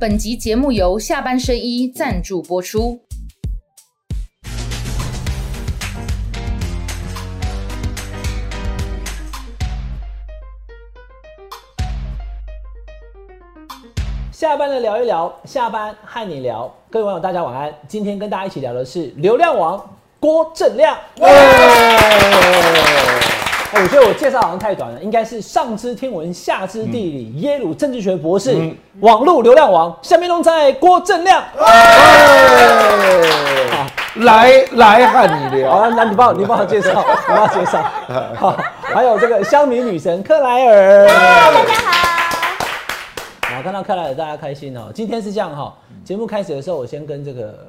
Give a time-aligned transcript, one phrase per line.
[0.00, 2.98] 本集节目由下半身衣赞助播出。
[14.32, 16.74] 下班了聊一聊，下班和你聊。
[16.88, 17.70] 各位网友，大家晚安。
[17.86, 20.96] 今天跟大家一起聊的是流量王郭正亮。
[23.82, 28.54] 我觉得我介绍好像太短了，应该是上知天文，下知地理，耶鲁政治学博士，
[29.00, 31.42] 网络流量王，下面龙在郭正亮。
[34.16, 37.82] 来来和你聊，好，那你帮我，你帮我介绍， 你帮我介绍。
[38.36, 41.06] 好，还有这个香米女神克莱尔。
[41.06, 41.14] 大
[41.64, 43.56] 家好。
[43.56, 44.90] 好，看到克莱尔，大家开心哦。
[44.94, 45.72] 今天是这样哈，
[46.04, 47.66] 节目开始的时候，我先跟这个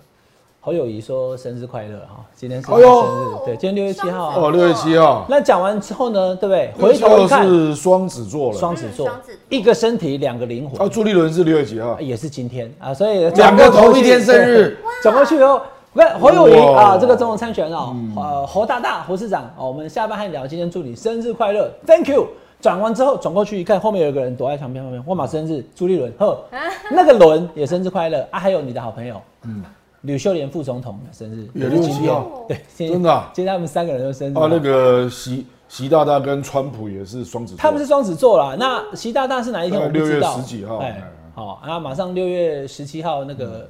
[0.63, 2.23] 侯友谊说生日快乐哈。
[2.35, 4.29] 今天是他生日，对，今天六月七号。
[4.39, 5.25] 哦，六月七号。
[5.27, 6.71] 那讲完之后呢，对不对？
[6.79, 9.09] 回头看是双子座了，双子座，
[9.49, 10.79] 一个身体两个灵魂。
[10.79, 11.99] 哦，朱立伦是六月几号？
[11.99, 14.77] 也是今天啊，所以两个同一天生日。
[15.02, 15.59] 转过去以后，
[15.94, 22.27] 我看侯友谊啊，这个总统参选哦，呃，侯大大，侯市长哦，我们下班还聊，今天祝你生日快乐，Thank you。
[22.61, 25.03] 转完之后转过去一看，后面有一个人躲在墙边后面。
[25.08, 26.38] 万马生日，朱立伦，呵，
[26.91, 28.39] 那个伦也生日快乐啊！
[28.39, 29.64] 还有你的好朋友，嗯，
[30.02, 34.47] 吕秀莲副总统的生日也六七号，对，真的，今天他们三个人都生日啊。
[34.49, 38.55] 那个习习大大跟川普也是双子，他们是双子座啦。
[38.59, 39.81] 那习大大是哪一天？
[39.81, 41.02] 我六月十几号，哎，
[41.33, 43.69] 好，然后马上六月十七号那个。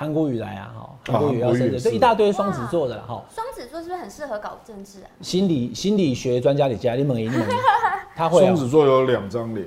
[0.00, 3.20] 韩国瑜来啊，哈，韩国瑜要生日，这一大堆双子座的哈。
[3.34, 5.10] 双子座是不是很适合搞政治啊？
[5.20, 7.44] 心理心理学专家李佳，你猛一猛，
[8.14, 8.42] 他会。
[8.42, 9.66] 双子座有两张脸。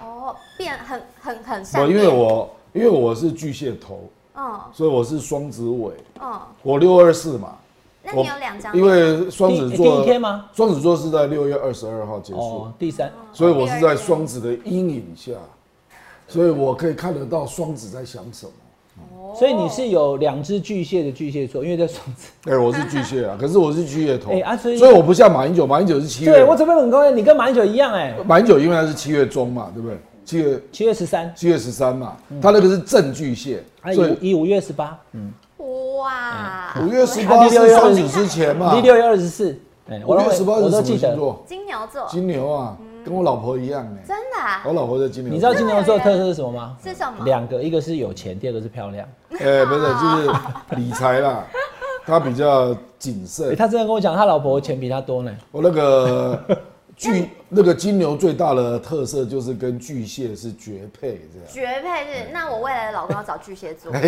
[0.00, 1.86] 哦，变很很很像。
[1.86, 7.56] 因为我因为我是巨蟹头，嗯，所以我是双子尾，嗯，我六二四嘛。
[8.02, 8.76] 那你有两张？
[8.76, 10.44] 因为双子座第一天吗？
[10.52, 15.32] 双子座是在六月二十二号结束，第三，所以我是在双子的阴影下，
[16.28, 18.52] 所以我可以看得到双子在想什么。
[19.34, 22.28] 所以你是有两只巨蟹的巨蟹座，因为在双子。
[22.44, 24.30] 哎，我是巨蟹啊， 可是我是巨蟹头。
[24.30, 26.30] 哎啊，所以所以我不像马英九，马英九是七月。
[26.32, 28.14] 对我准备很高兴，你跟马英九一样哎。
[28.24, 29.98] 马英九因为他是七月中嘛，对不对？
[30.26, 33.62] 七月七月十三，七月十三嘛，他那个是正巨蟹，
[33.94, 39.56] 所以一五月十八，嗯，哇，五月十八是双子之前嘛，六月二十四，
[39.88, 41.44] 哎，五月十八是什么星座？
[41.46, 42.06] 金牛座。
[42.10, 42.76] 金牛啊。
[43.04, 44.68] 跟我老婆一样哎，真的。
[44.68, 46.76] 我老婆在金牛，你知道金牛座特色是什么吗？
[46.82, 47.24] 是什么？
[47.24, 49.06] 两个，一个是有钱，第二个是漂亮。
[49.38, 50.30] 哎，不是，就是
[50.76, 51.44] 理财啦，
[52.04, 53.54] 他比较谨慎。
[53.54, 55.30] 他之前跟我讲，他老婆钱比他多呢。
[55.52, 56.42] 我那个
[56.96, 61.46] 巨那个金牛最大的特色就是跟巨蟹是绝配，这样。
[61.52, 63.92] 绝配是，那我未来的老公要找巨蟹座。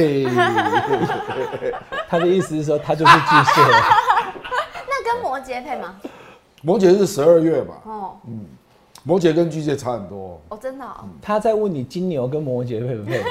[2.09, 3.61] 他的意思是说，他就是巨蟹。
[4.89, 6.01] 那跟摩羯配吗？
[6.63, 7.75] 摩羯是十二月吧？
[7.85, 8.47] 哦，嗯。
[9.05, 10.85] 摩羯跟巨蟹差很多哦，真的。
[11.23, 13.23] 他在问你金牛跟摩羯配不配？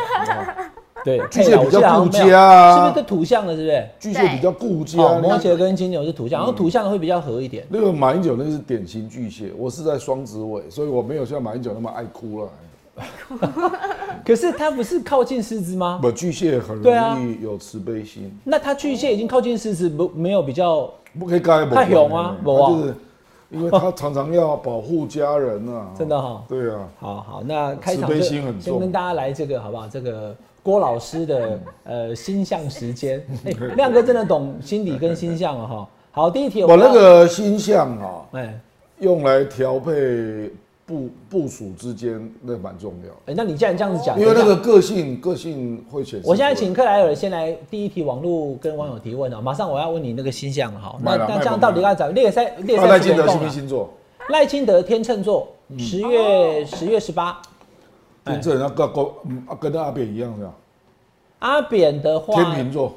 [1.05, 3.55] 对，巨蟹比较顾家，是不是这土象的？
[3.55, 3.87] 是不是？
[3.99, 7.65] 巨蟹比较顾家，摩羯跟金牛是土象，然后土象的会比较合一点。
[7.69, 12.49] 那个马英九那是典型巨蟹，我是在双子尾，所以我没有像马英九那么爱哭了。
[14.25, 15.99] 可是他不是靠近狮子吗？
[16.01, 18.35] 不，巨蟹很容易有慈悲心。
[18.43, 22.95] 那他巨蟹已经靠近狮子，不没有比较不可以改，太勇啊，就是。
[23.49, 28.43] 因为他常常要保护家人啊， 真的哈，对啊，好好，那开场先
[28.77, 29.87] 跟大家来这个好不好？
[29.87, 30.35] 这个
[30.67, 35.89] 郭老师的呃星象时间，哎，亮哥真的懂心理跟星象啊哈。
[36.11, 38.59] 好，第一题我那个星象啊，哎，
[38.99, 40.51] 用来调配。
[40.87, 43.11] 部部署之间那蛮重要。
[43.25, 46.25] 哎，那你既然这样子讲，因为那个个性个性会显示。
[46.25, 50.95] 我现在请克莱尔先来第一题网络跟网友提问哦，马上我要问你那个星象哈。
[51.03, 52.13] 那那这样到底该怎么？
[52.13, 53.89] 列赛列赛赖清德什星座？
[54.29, 57.41] 赖清德天秤座，十月十月十八。
[58.27, 60.51] 天秤那个跟跟跟阿扁一样的。
[61.39, 62.93] 阿扁的话，天秤座。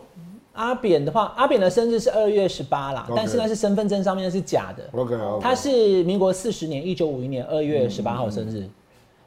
[0.52, 4.84] 阿扁的话，阿扁的生日是二月十八啦，但是那是身份证上面是假的。
[4.92, 8.68] OK，他是民国四十年一九五一年二月十八号生日，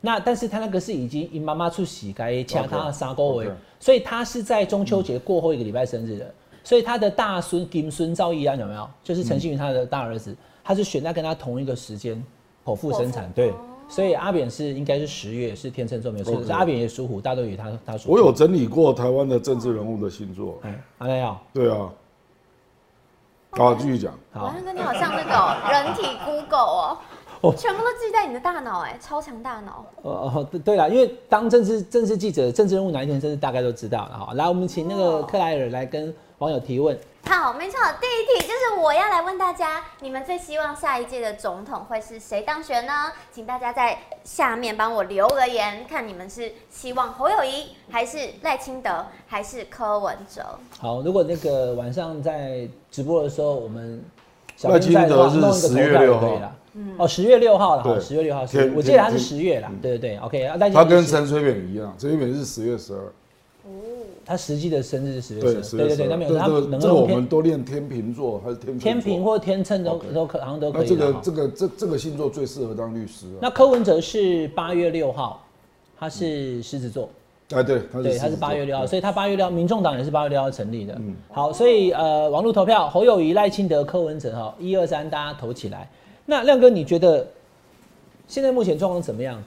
[0.01, 6.31] 那但是他那个是已经因妈妈出喜该掐他杀锅尾，所以他是在中秋节过后一个礼拜生日的，
[6.63, 8.87] 所以他的大孙金孙赵义安有没有？
[9.03, 12.21] 就是陈信宇他的大儿子，他是选在跟他同一个时间
[12.65, 13.53] 剖腹生产，对。
[13.87, 18.09] 所以阿扁是应该是十月是天秤座没有错，阿扁也属虎，大家都以为他他属。
[18.09, 21.89] 我有整理过台湾的政治人物的星座，哎，阿亮要对啊，
[23.51, 24.13] 好继续讲。
[24.31, 26.97] 好，哥你好像那个人体 Google
[27.41, 29.85] 哦，全部都记在你的大脑，哎，超强大脑。
[30.01, 34.33] 哦哦，对对了，因为当政治政治记者，政治人物哪一天政治大概都知道了哈。
[34.33, 36.13] 来，我们请那个克莱尔来跟。
[36.43, 36.97] 网友提问。
[37.25, 43.13] 好，没错，第一题就是我要来问大家，你们最希望下一届的总统会是谁当选呢？
[43.31, 50.45] 请大家在下面帮我留个言，看你们是希望侯友谊，还是赖清德，还是柯文哲？
[50.77, 54.03] 好，如果那个晚上在直播的时候，我们
[54.63, 56.55] 赖清德是十月六号了，
[56.97, 58.41] 哦，十月六号了，好，十月六号，
[58.75, 62.99] 我记得他是十月啦，对对对，OK，他跟陈水扁一样，陈水扁是十月十二。
[64.25, 70.87] 他实际的生日是十月十，对对对，那没有他能够我们都练天平座还是天天平或天秤都都可好像都可以。
[70.87, 73.25] 那这个这个这这个星座最适合当律师。
[73.41, 75.45] 那柯文哲是八月六号，
[75.99, 77.09] 他是狮子座。
[77.49, 80.95] 哎，对，对，他是八月六号，所以他八月六，民众党也是八月六号成立的。
[80.97, 85.87] 嗯，好，所以呃，网络投票，侯友谊、赖清德、柯文哲哈，一二三，大家投起来。
[86.25, 87.27] 那亮哥，你觉得
[88.27, 89.43] 现在目前状况怎么样？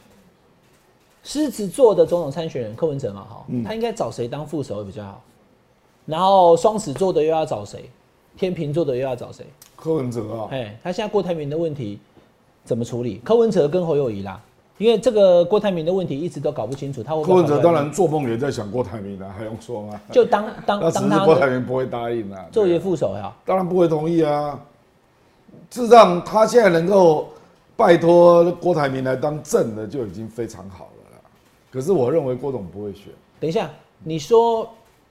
[1.26, 5.20] 狮子座的总统参选人柯文哲嘛，哈，他应该找谁当副手会比较好？
[6.05, 7.90] 然后双子座的又要找谁？
[8.37, 9.44] 天秤座的又要找谁？
[9.75, 11.99] 柯文哲啊，哎，他现在郭台铭的问题
[12.64, 13.20] 怎么处理？
[13.25, 14.40] 柯文哲跟侯友谊啦，
[14.78, 17.02] 因为这个郭台铭的问题一直都搞不清楚。
[17.02, 20.00] 他柯文哲当然做梦也在想郭台铭的，还用说吗？
[20.12, 23.34] 就当当当他郭台铭不会答应啊，做一个副手呀？
[23.44, 24.61] 当然不会同意啊，
[25.70, 27.26] 事实上他现在能够
[27.76, 30.90] 拜托郭台铭来当正的就已经非常好了。
[31.76, 33.12] 可是我认为郭董不会选。
[33.38, 33.70] 等一下，
[34.02, 34.67] 你说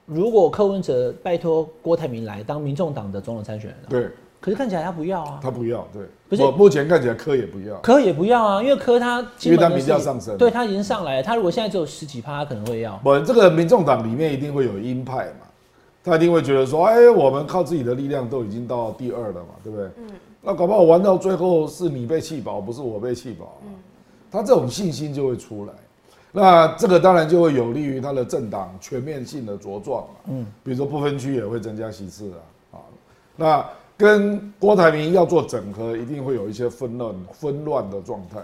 [0.07, 4.09] 如果柯文哲拜托郭台铭来当民众党的总统参选人，对，
[4.41, 5.39] 可是看起来他不要啊。
[5.43, 6.41] 他不要，对，不是。
[6.57, 11.23] 目前看起来柯也不要，柯也不要啊，因为柯他因为他名调上升，对他已经上来了。
[11.23, 12.97] 他如果现在只有十几趴，他可能会要。
[13.03, 15.45] 不，这个民众党里面一定会有鹰派嘛，
[16.03, 19.85] 他一定会觉得说，哎，我们靠自己的力量都已经到第二了嘛，对不对？
[19.99, 20.07] 嗯。
[20.41, 23.59] 那搞不好玩到最后是你被气饱，不是我被气饱。
[23.67, 23.73] 嗯。
[24.31, 25.73] 他这种信心就会出来。
[26.37, 32.29] 那这个当然就会有利于他的政党全面性的茁壮嘛，嗯，比如说不分区也会增加席次
[32.73, 32.77] 啊，啊，
[33.37, 33.65] 那
[33.95, 38.41] 跟郭台铭要做整合，一定会有一些纷乱纷乱的状态，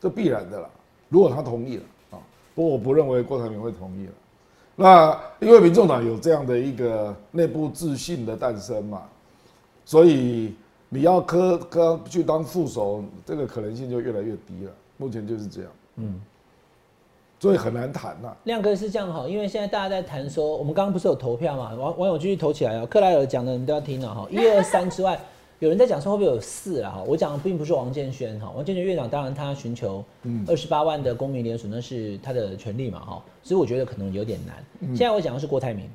[0.00, 0.68] 这必然的啦。
[1.08, 2.18] 如果他同意了啊，
[2.52, 4.12] 不过我不认为郭台铭会同意了。
[4.74, 9.02] 那因为民众党有这样的一个内部自信的诞生嘛，
[9.84, 10.52] 所以
[10.88, 14.72] 你要科科去当副手，这个可能性就越来越低了。
[14.96, 16.20] 目前就是这样，嗯。
[17.44, 18.34] 所以很难谈呐。
[18.44, 21.74] 亮哥是这样哈，因为现在大家在谈说，我们刚刚不是有投票嘛？
[21.74, 22.86] 网网友继续投起来哦。
[22.86, 24.26] 克莱尔讲的你们都要听了哈。
[24.32, 25.20] 一二三之外，
[25.58, 26.92] 有人在讲说会不会有四啊？
[26.96, 28.50] 哈，我讲的并不是王建轩哈。
[28.56, 30.02] 王建轩院长当然他寻求
[30.48, 33.22] 二十八万的公民联署那是他的权利嘛哈。
[33.42, 34.96] 所以我觉得可能有点难。
[34.96, 35.86] 现在我讲的是郭台铭，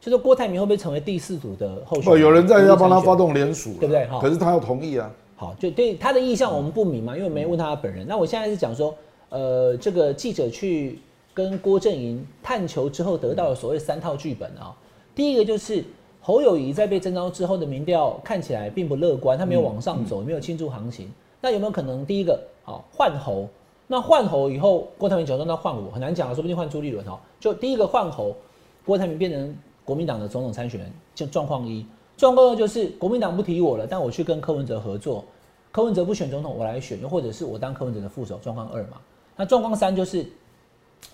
[0.00, 2.22] 就说郭台铭会不会成为第四组的候选人？
[2.22, 4.06] 有人在要帮他发动联署，对不对？
[4.06, 5.10] 哈，可是他要同意啊。
[5.34, 8.06] 好，就对他的意向我们不明嘛，因为没问他本人。
[8.06, 8.94] 那我现在是讲说。
[9.32, 10.98] 呃，这个记者去
[11.32, 14.76] 跟郭正营探求之后，得到了所谓三套剧本啊。
[15.14, 15.82] 第一个就是
[16.20, 21.10] 侯友谊在被征召之后的民调看起来并不乐观，他没有往上走，没有庆祝行情。
[21.40, 23.48] 那有没有可能第一个好换侯？
[23.86, 27.18] 那换侯以后，郭台铭假装那换我，很难讲啊，说不定换朱立伦哦。
[27.40, 28.36] 就第一个换侯，
[28.84, 31.86] 郭台铭变成国民党的总统参选人，就状况一。
[32.18, 35.24] 状况二就是国民党不提我了，但我去跟柯文哲合作，
[35.70, 38.98] 柯文哲不选总统，我来选，又或者是我当柯文哲的副手，状况二嘛。
[39.34, 40.26] 那状况三就是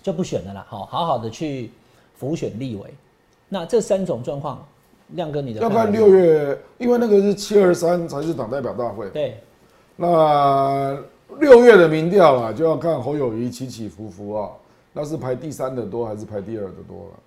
[0.03, 1.71] 就不选了啦，好好好的去
[2.15, 2.93] 浮选立委。
[3.47, 4.63] 那这三种状况，
[5.09, 9.09] 亮哥你的要看六月，因为那个是七二三才是党代表大会。
[9.09, 9.39] 对，
[9.95, 11.01] 那
[11.39, 14.51] 六月的民调啊，就要看侯友谊起起伏伏啊，
[14.93, 17.19] 那是排第三的多还是排第二的多了？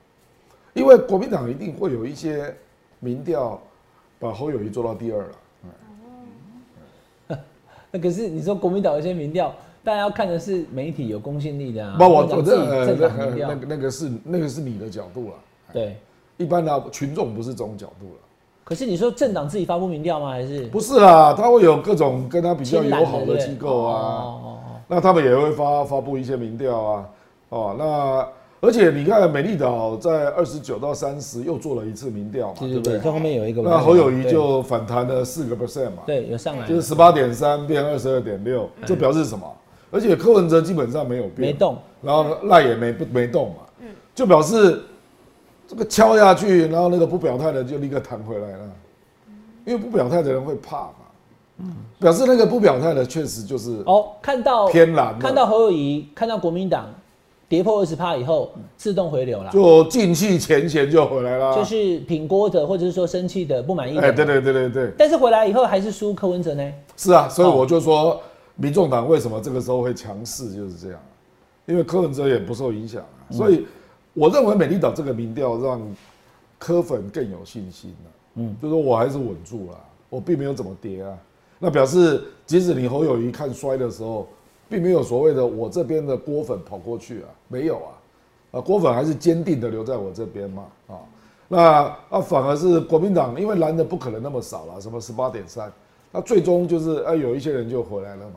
[0.75, 2.55] 因为国民党一定会有一些
[3.01, 3.61] 民调
[4.19, 5.29] 把侯友谊做到第二了。
[7.29, 7.39] 哦，
[7.91, 9.55] 那可是你说国民党有些民调。
[9.85, 11.97] 大家要看的是媒体有公信力的啊。
[11.99, 12.87] 不，我我这呃
[13.37, 15.35] 那个那个是那个是你的角度了。
[15.73, 15.97] 对，
[16.37, 18.21] 一般的群众不是这种角度了。
[18.65, 20.31] 可是你说政党自己发布民调吗？
[20.31, 21.35] 还是不是啦？
[21.37, 24.35] 他会有各种跟他比较友好的机构啊。
[24.87, 27.09] 那他们也会发发布一些民调啊。
[27.49, 28.29] 哦，那
[28.61, 33.01] 而且你看美丽岛在二十九到三十又做了一次民调嘛，对不对？
[33.01, 33.63] 这后面有一个。
[33.63, 36.05] 那侯友谊就反弹了四个 percent 嘛。
[36.07, 36.69] 对，有上来。
[36.69, 39.45] 就是十八点三变二十二点六，这表示什么？
[39.93, 44.83] 而且柯文哲基本上没有变，没动，然后赖也没不没动嘛，嗯，就表示
[45.69, 48.71] 这个敲下去，然后那个不表态的就立刻弹回来了，
[49.67, 50.95] 因为不表态的人会怕嘛，
[51.59, 56.87] 嗯，表示那个不表态的确实就是哦，看到偏蓝，看到侯友谊，看到国民党
[57.47, 68.19] 跌破二十趴以后，自动回流了，就进气前嫌就回来了，就是挺锅的或者是说生气的不满意，哎，对对对对对，但是回来以后还是输柯文哲呢，是啊，所以我就说。
[68.57, 70.55] 民众党为什么这个时候会强势？
[70.55, 71.01] 就是这样，
[71.67, 73.67] 因为柯文哲也不受影响啊，所以
[74.15, 75.81] 我认为美丽岛这个民调让
[76.59, 78.11] 柯粉更有信心了。
[78.35, 81.19] 嗯，就说我还是稳住了，我并没有怎么跌啊。
[81.59, 84.29] 那表示即使你侯友谊看衰的时候，
[84.69, 87.91] 并没有所谓的我这边的郭粉跑过去啊，没有啊，
[88.53, 90.95] 啊郭粉还是坚定的留在我这边嘛啊。
[91.49, 91.61] 那
[92.09, 95.71] 啊反而是国民党，因为蓝的不可能那么少了，什么十八点三，
[96.13, 98.37] 那最终就是啊有一些人就回来了嘛，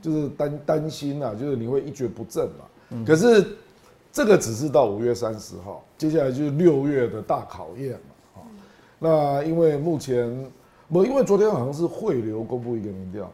[0.00, 3.04] 就是担担心啊，就是你会一蹶不振嘛。
[3.06, 3.46] 可是
[4.10, 7.98] 这个只是到五月三十号，接下来就是六月的大考验嘛。
[8.34, 8.38] 啊。
[8.98, 10.50] 那因为目前
[10.90, 13.32] 不，因为昨天好像是汇流公布一个民调嘛，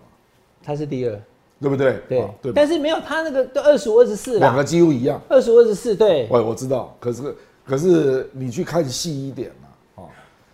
[0.63, 1.21] 他是第二，
[1.61, 2.01] 对不对？
[2.09, 2.21] 对。
[2.21, 5.21] 啊对，但是没有他那个都二十五二十四两个啦，几乎一样。
[5.29, 10.07] 二十五二十四，对，我我知道，可是可是你去看细一点嘛，啊，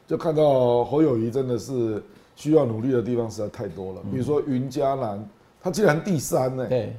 [0.07, 2.03] 就看到侯友谊真的是
[2.35, 4.01] 需要努力的地方实在太多了。
[4.11, 5.29] 比如说云嘉南，
[5.63, 6.97] 他竟然第三呢、对，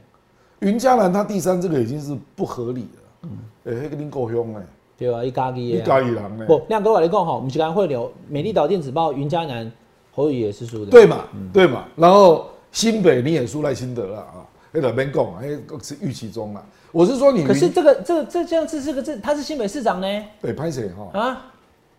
[0.59, 3.01] 云嘉南他第三，这个已经是不合理了。
[3.23, 3.29] 嗯，
[3.65, 4.63] 哎、那个你够凶哎，
[4.97, 6.45] 对啊，一家己一的啊家一人呢？
[6.45, 9.71] 不，亮哥我来讲哈，我们是刚会流美丽岛电子报云嘉南
[10.11, 11.85] 侯友宜也是输的，对嘛，对嘛。
[11.95, 15.47] 然后新北你也输赖清德了啊，那个没讲，哎，
[15.81, 16.63] 是预期中了。
[16.91, 20.07] 我是说你云，可是这个这个这这样子这个这他是新北市长呢
[20.41, 21.19] 对拍谁哈？
[21.19, 21.53] 啊，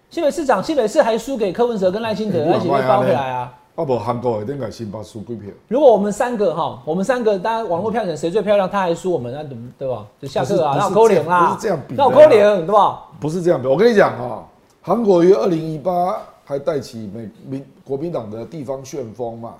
[0.08, 3.52] 新北市长新北市还输给柯文哲跟赖清德，哎而且被包回来啊。
[3.74, 5.50] 啊不，韩国一定给新北输几票？
[5.68, 10.06] 如果我们三个哈，我们三个大家网络票选谁最漂亮，他还输我们，那怎么对吧？
[10.18, 13.02] 就下课啊，那有扣零啦，不是这样比的那有扣零对吧？
[13.20, 14.48] 不是这样比，我跟你讲哈、
[14.80, 19.54] 韩国于二零一八还带起美民国民党的地方旋风嘛，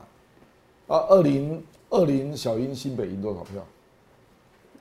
[0.86, 3.62] 啊，二零二零小英新北赢多少票？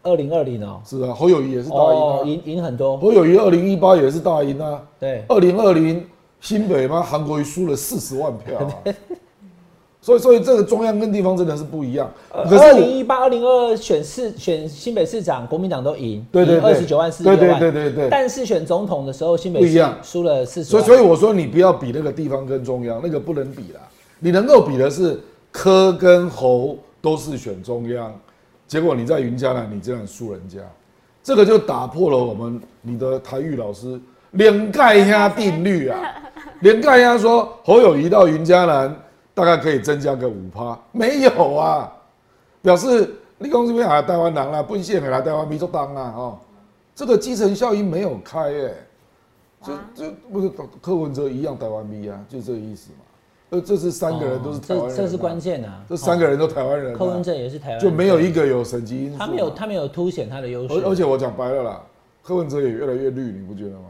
[0.06, 6.06] 二零二零哦，是啊，侯友谊也是大哦，赢啊，赢赢很多，侯友谊二零一八也是大赢啊，对，二零二零
[6.40, 8.70] 新北嘛，韩国瑜输了四十万票啊，
[10.00, 12.08] 所以所以这个中央跟地方真的是不一样。
[12.32, 16.70] 可二零一八、二零二二选市选新北市长，国民党都赢，对对对。
[16.70, 18.10] 二十九万、四十九万，对对对对对。
[18.12, 19.98] 但是选总统的时候，新北市不一样。
[20.04, 23.82] 输了四十万，所以所以我说你不要比那个地方跟中央，那个不能比啦。
[24.20, 25.20] 你能够比的是
[25.52, 28.14] 柯跟侯都是选中央，
[28.68, 30.60] 结果你在云嘉南你这样输人家，
[31.24, 34.00] 这个就打破了我们你的台语老师
[34.32, 36.00] 连盖压定律啊。
[36.62, 38.96] 连盖压说侯友谊到云嘉南
[39.34, 41.92] 大概可以增加个五趴，没有啊，
[42.62, 46.40] 表示你讲这边啊台湾人啦，奔现还来台湾民族党啊哦，
[46.96, 48.74] 这个基层效应没有开哎、
[49.62, 50.50] 就就不是
[50.82, 53.05] 柯文哲一样台湾迷啊，就这个意思嘛。
[53.50, 54.94] 呃，这是三个人都是台湾人、啊。
[54.94, 59.26] 哦这这是关，键啊，这三个人都台湾人、啊，柯文哲也是台湾人，就没有一个有省级因素嘛。
[59.26, 61.82] 他没有他没有凸显他的优势，而而且我讲白了啦，
[62.24, 63.86] 柯文哲也越来越绿，你不觉得吗？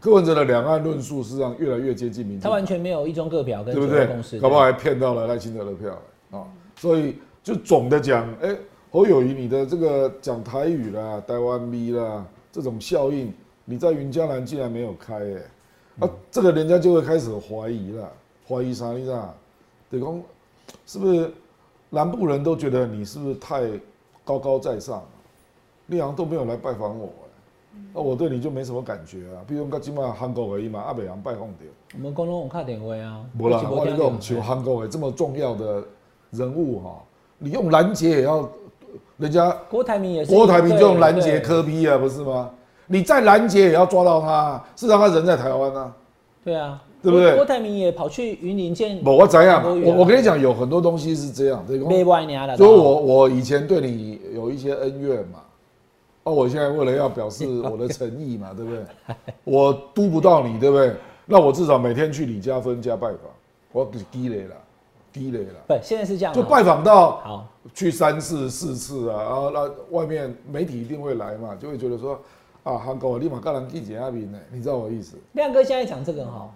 [0.00, 4.40] 柯文哲的两岸论述事实上越来越接近民主，他完全没有一中各表跟对不对？
[4.40, 5.92] 搞不好还骗到了赖清德的票
[6.30, 8.56] 啊、所以就总的讲，哎、
[8.90, 13.30] 侯友谊你的这个讲台语啦、台湾咪啦这种效应，
[13.66, 18.10] 你在云嘉南竟然没有开、哎，啊，这个人家就会开始怀疑了，
[18.48, 18.92] 怀疑啥？
[18.92, 19.34] 你知道？
[19.90, 20.22] 得讲
[20.86, 21.32] 是不是
[21.90, 23.62] 南部人都觉得你是不是太
[24.24, 25.02] 高高在上？
[25.86, 29.44] 你好像都没有来拜访我、哎，那、我对你就没什么感觉啊。
[29.46, 31.68] 比如讲今晚韩国而已嘛，阿北洋拜访掉。
[31.94, 35.84] 我们公龙有看点位啊，不啦，我跟你讲，像韩国诶这么重要的
[36.32, 37.02] 人物哈，
[37.38, 38.48] 你用拦截也要，
[39.16, 42.50] 人家郭台铭也是，郭台铭就用拦截对科批啊，不是吗？
[42.88, 45.94] 你再拦截也要抓到他，是让他人在台湾啊。
[46.44, 47.28] 对啊，对不对？
[47.28, 49.62] 郭郭台铭也跑去云林见，不，我怎样？
[49.84, 55.38] 我我跟你讲，有很多东西是这样，对没歪你啊了，所以我我以前对你有一些恩怨嘛，
[56.24, 58.84] 哦，我现在为了要表示 我的诚意嘛，对不对？
[59.44, 60.92] 我督不到你，对不对？
[61.26, 63.18] 那我至少每天去李家芬家拜访，
[63.70, 64.56] 我给积累了，
[65.12, 72.20] 积累了，不，现在是这样啊，就拜访到好，去三次四次啊，然后那外面媒体一定会来嘛，就会觉得说
[72.64, 75.16] 啊，韩国立马干人记者阿明呢，你知道我意思？
[75.34, 76.50] 亮哥现在讲这个哈，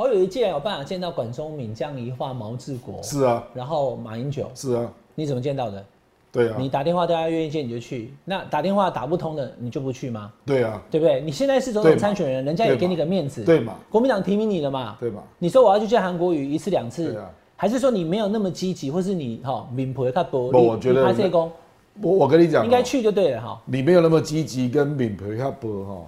[0.00, 5.84] 好友谊既然有办法见到管中敏、江宜桦、毛治国，是啊，然后马英九，是啊，你怎么见到的？
[6.32, 10.32] 对啊，你打电话大家愿意见你就去，那打电话打不通的你就不去吗？
[10.46, 11.20] 对啊，对不对？
[11.20, 17.22] 你现在是总统参选人，人家也给你个面子，对嘛，国民党提名你了嘛，对嘛，你说我要去见韩国瑜一次两次，
[17.54, 21.52] 还是说你没有那么积极，或是你哈民婆看薄，不我觉得他这功？
[22.00, 23.60] 我我跟你讲哦，应该去就对了哈。
[23.66, 26.02] 你没有那么积极跟敏培他播哈，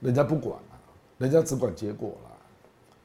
[0.00, 0.80] 人家不管啦，
[1.18, 2.31] 人家只管结果啦，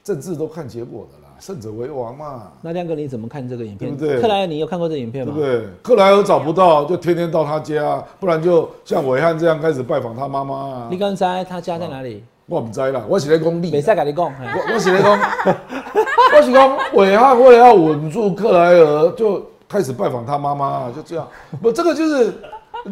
[0.08, 3.94] 政治都看结果的啦，胜者为王嘛，那亮哥你怎么看这个影片？
[3.98, 5.34] 对不对克莱尔，你有看过这个影片吗？
[5.36, 5.68] 对不对？
[5.84, 10.98] 克莱尔找不到，就天天到他家，不然就像伟汉这样开始拜访他妈妈啊你。
[10.98, 12.24] 刚才他家在哪里？
[12.46, 15.20] 我不知啦，我是在讲你北，赛跟你讲，我我是在讲，
[16.38, 21.28] 我是讲伟汉为了要稳住克莱尔，就开始拜访他妈妈啊，就这样。
[21.62, 22.34] 不，这个就是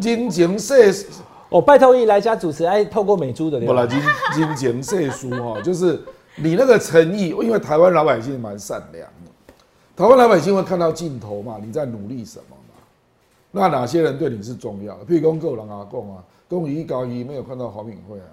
[0.02, 1.08] 人情世
[1.48, 3.58] 哦拜托你来家主持，哎，透过美珠的？
[3.62, 3.98] 不啦，金
[4.34, 6.02] 金钱税书哈，就是
[6.36, 9.54] 你那个诚意，因为台湾老百姓蛮善良的，
[9.96, 12.82] 台湾老百姓会看到尽头嘛，你在努力什么嘛？
[13.52, 15.06] 那哪些人对你是重要的？
[15.06, 18.28] 譬如讲够人阿贡啊，公一高一没有看到黄敏惠啊，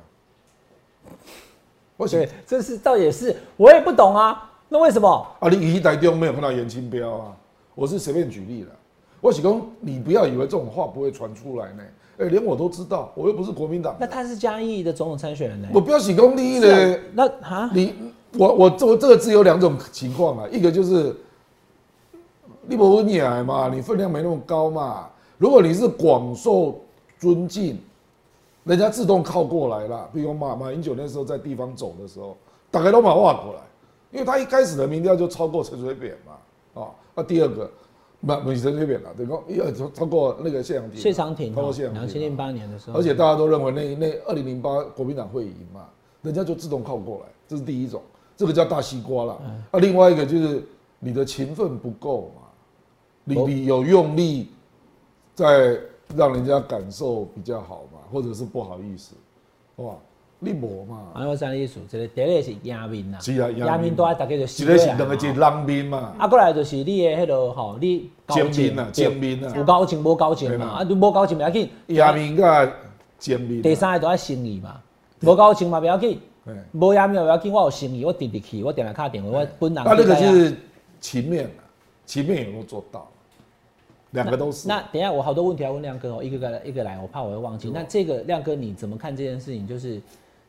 [1.97, 4.51] 我对，这是倒也是，我也不懂啊。
[4.69, 5.27] 那为什么？
[5.39, 7.37] 啊，你一台中没有看到严清标啊？
[7.75, 8.71] 我是随便举例了。
[9.21, 11.85] 我是讲，你不要以为这种话不会传出来呢。
[12.19, 13.97] 哎，连我都知道，我又不是国民党。
[13.99, 15.69] 那他是嘉义的总统参选人呢？
[15.73, 17.01] 我不要喜功利益的。
[17.15, 17.95] 那啊，你
[18.37, 21.17] 我我做这个字有两种情况啊，一个就是
[22.67, 25.09] 你不问你来嘛，你分量没那么高嘛。
[25.39, 26.79] 如果你是广受
[27.19, 27.81] 尊敬，
[28.65, 30.09] 人家自动靠过来了。
[30.13, 32.37] 比如马马英九那时候在地方走的时候，
[32.71, 33.61] 大概都马化过来，
[34.13, 36.83] 因为他一开始的民调就超过陈水扁嘛。
[36.83, 37.71] 啊，那第二个。
[38.25, 45.89] 不，不是陈水扁了，等于说要超超过那个谢长廷，谢长廷，超过谢长廷，两千零八年的时候，而且大家都认为那那二零零八国民党会赢嘛，
[46.23, 48.01] 人家就自动靠过来，这是第一种，
[48.37, 49.33] 这个叫大西瓜了。
[49.73, 50.63] 啊，另外一个就是
[51.01, 52.43] 你的勤奋不够嘛，
[53.25, 54.49] 你你有用力，
[55.35, 55.79] 在
[56.15, 59.15] 让人家感受比较好嘛，或者是不好意思，
[59.77, 59.95] 哇。
[60.45, 61.13] 你无嘛？
[61.15, 66.13] 啊，我知意思，一个第一个是亚面啦，是啊，亚面多，大家就一个是两个是人面嘛。
[66.19, 71.71] 啊，过来就是你的迄个吼，你正面啊，正面啊，有交情无交情嘛，啊，你无交情不要紧。
[71.87, 72.73] 亚面甲
[73.21, 73.63] 正面。
[73.63, 74.83] 第三个都要心意嘛，
[75.21, 76.21] 无交情嘛不要紧，
[76.73, 79.85] 无亚面不要紧，我有心意，我直直去，我定来敲电话，我本人。
[79.85, 80.57] 啊，那个是
[81.01, 81.63] 情面啊，
[82.05, 83.07] 情面有没有做到？
[84.11, 84.67] 两个都是。
[84.67, 87.71] 那等下我好多问题要问亮哥哦，一个个一个来，我怕我会忘记。
[87.73, 89.69] 那这个亮哥你怎么看这件事情？
[89.69, 90.03] 就是。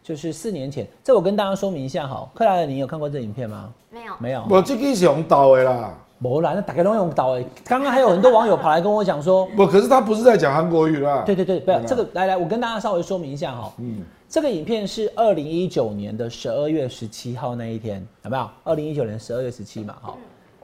[0.03, 2.29] 就是四年前，这我跟大家说明一下哈。
[2.33, 3.73] 克莱尔，你有看过这影片吗？
[3.89, 4.45] 没有，没有。
[4.49, 7.43] 我这个是用刀的啦，没啦，那大概都用刀的。
[7.63, 11.23] 刚刚还有很多网友跑来跟我讲说，不，可是他不是在讲韩国语啦。
[11.25, 13.71] 对对对，不要这个，来来，我跟大家稍微说明一下哈。
[13.77, 18.49] 嗯，这个影片是二零一九年的十二月十七号那一天，有没有？
[18.65, 20.17] 二零一九年十二月十七嘛，哈，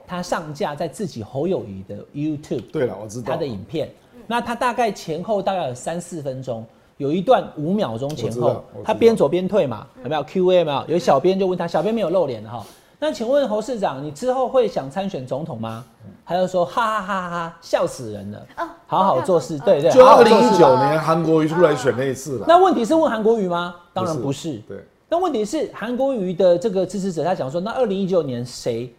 [0.06, 2.70] 他上架在自己侯友谊的 YouTube。
[2.70, 3.88] 对了，我知道他的影片。
[4.26, 6.62] 那他大概前后大概有三四分钟。
[7.00, 10.84] 有一段五秒钟前后，他边走边退嘛，有没有 Q A 没有？
[10.88, 12.62] 有小编就问他，小编没有露脸的哈。
[12.98, 15.82] 那请问侯市长，你之后会想参选总统吗？
[16.26, 18.46] 他就说哈哈哈哈哈，笑死人了。
[18.86, 19.90] 好好做事，对对。
[19.90, 22.44] 就二零一九年韩国瑜出来选那一次了。
[22.46, 23.76] 那问题是问韩国瑜吗？
[23.94, 24.58] 当然不是。
[24.68, 24.84] 对。
[25.08, 28.94] 那问题是韩国瑜的这个支持者，他讲说，那二零一九年谁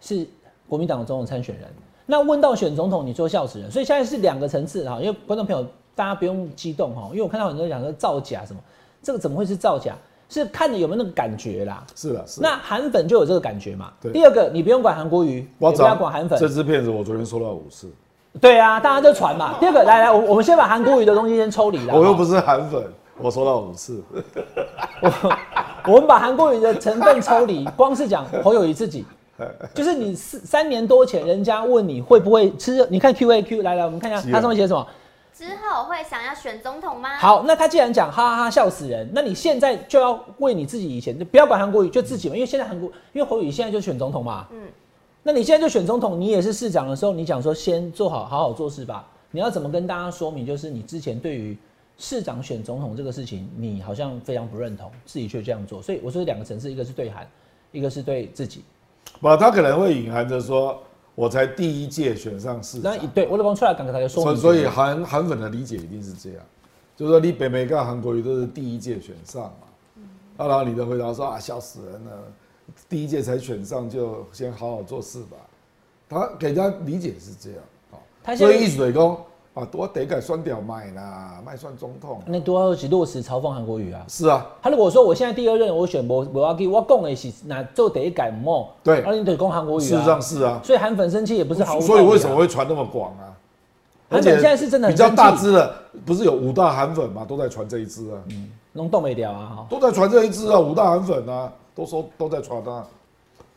[0.00, 0.26] 是
[0.68, 1.68] 国民党的总统参选人？
[2.04, 3.70] 那问到选总统，你说笑死人。
[3.70, 5.64] 所以现在是两个层次哈，因为观众朋友。
[5.94, 8.60] 大家不用激动哈，因为我看到很多人讲说造假什么，
[9.02, 9.94] 这个怎么会是造假？
[10.26, 11.84] 是看你有没有那个感觉啦。
[11.94, 12.40] 是的，是。
[12.40, 13.92] 那韩粉就有这个感觉嘛？
[14.00, 14.10] 对。
[14.10, 16.36] 第二个，你不用管韩国瑜，不要管韩粉。
[16.38, 17.88] 这支片子我昨天收到五次。
[18.40, 19.58] 对啊，大家就传嘛。
[19.60, 21.94] 第二个，来来，我我们先把韩国瑜的东西先抽离了。
[21.96, 22.82] 我又不是韩粉，
[23.18, 24.02] 我收到五次。
[25.86, 29.04] 我们把韩国瑜的成分抽离， 光是讲侯友谊自己，
[29.72, 34.84] 就是你四三年多前人家问你会不会吃，你看 Q A Q 来来，我们看一下他上面写什么。
[35.36, 37.18] 之后会想要选总统吗？
[37.18, 44.68] 好，那他既然讲哈哈哈笑死人，那你现在就要为你自己以前就不要管韩国瑜，就自己嘛，因为现在韩国因为侯宇现在就选总统嘛，嗯，
[45.24, 49.04] 那你现在就选总统，你也是市长的时候，你讲说先做好好好做事吧。
[49.32, 50.46] 你要怎么跟大家说明？
[50.46, 51.58] 就是你之前对于
[51.98, 55.82] 市长选总统这个事情，你好像非常不认同，自己却这样做。
[55.82, 57.28] 所以我说两个层次，一个是对韩，
[57.72, 58.62] 一个是对自己。
[59.20, 60.80] 不，他可能会隐含着说。
[61.14, 66.38] 我才第一届选上市长，那对我老公出来刚刚才说，所以韩韩粉的理解一定是这样，
[66.96, 70.04] 就是说你北美跟韩国瑜都是第一届选上嘛，
[70.38, 72.10] 啊，然后你的回答说啊笑死人了，
[72.88, 75.36] 第一届才选上就先好好做事吧，
[76.08, 77.60] 他给人家理解是这样，
[78.24, 79.26] 啊，所以意思就是说。
[79.54, 82.20] 啊，多得改酸屌卖啦，卖算总统。
[82.26, 84.04] 那多要去落实嘲讽韩国语啊？
[84.08, 88.66] 是啊，他如果说我现在第二任我选博博阿基，我讲的是那做得改梦？
[88.82, 89.86] 对，而你得讲韩国语啊。
[89.86, 91.80] 事实上是啊，所以韩粉生气也不是好。
[91.80, 93.30] 所以为什么会传那么广啊？
[94.10, 95.72] 而且现在是真的比较大支的，
[96.04, 98.18] 不是有五大韩粉嘛，都在传这一支啊。
[98.30, 99.64] 嗯，弄动没掉啊？
[99.70, 102.84] 都在传这一支啊，五大韩粉啊，都说都在传啊。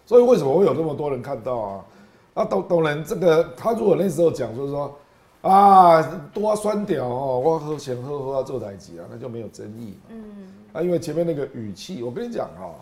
[0.05, 1.85] 所以为什么会有那么多人看到啊？
[2.35, 4.93] 啊，当当然这个他如果那时候讲就是说。
[5.41, 6.01] 啊，
[6.33, 7.39] 多酸屌哦！
[7.39, 9.97] 我喝前喝喝要做台级啊，那就没有争议。
[10.09, 12.73] 嗯，啊，因为前面那个语气，我跟你讲哈，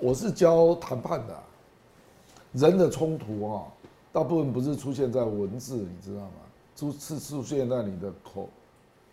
[0.00, 1.42] 我是教谈判的，
[2.52, 3.62] 人的冲突啊，
[4.12, 6.30] 大部分不是出现在文字，你知道吗？
[6.76, 8.48] 出是出现在你的口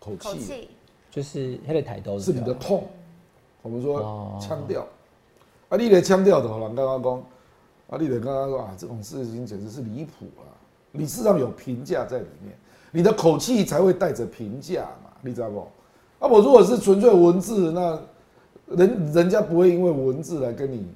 [0.00, 0.68] 口气，
[1.10, 2.86] 就是他的抬头，是你的痛。
[3.62, 4.86] 我们说腔调，
[5.68, 7.12] 啊，你的腔调的话，刚刚讲，
[7.88, 10.42] 啊，你的刚刚说啊，这种事情简直是离谱了。
[10.92, 12.56] 你事实上有评价在里面，
[12.90, 15.60] 你的口气才会带着评价嘛，你知道不？
[16.18, 18.00] 啊，我如果是纯粹文字，那
[18.76, 20.88] 人人家不会因为文字来跟你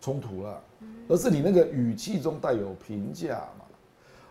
[0.00, 0.60] 冲突了，
[1.08, 3.64] 而是你那个语气中带有评价嘛。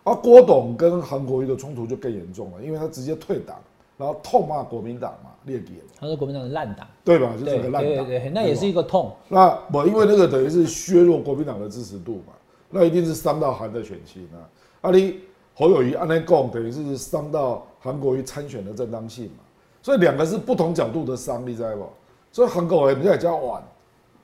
[0.04, 3.58] 而郭董跟韩国瑜的冲突就更严重了，因为他直接退党，
[3.98, 7.34] 然后痛骂国民党嘛，列给他说国民党的烂党，对吧？
[7.34, 9.12] 就是对个烂党，对对，那也是一个痛。
[9.28, 12.34] 那我因为那个等于是削弱国民党的支持度嘛，
[12.70, 14.42] 那一定是伤到韩的选情啊。
[14.82, 15.20] 啊，你
[15.54, 19.44] 侯友谊安内共等于是伤到韩国瑜参选的正当性嘛，
[19.82, 21.88] 所以两个是不同角度的伤，你知道不？
[22.32, 23.64] 所以韩国瑜人家也叫晚，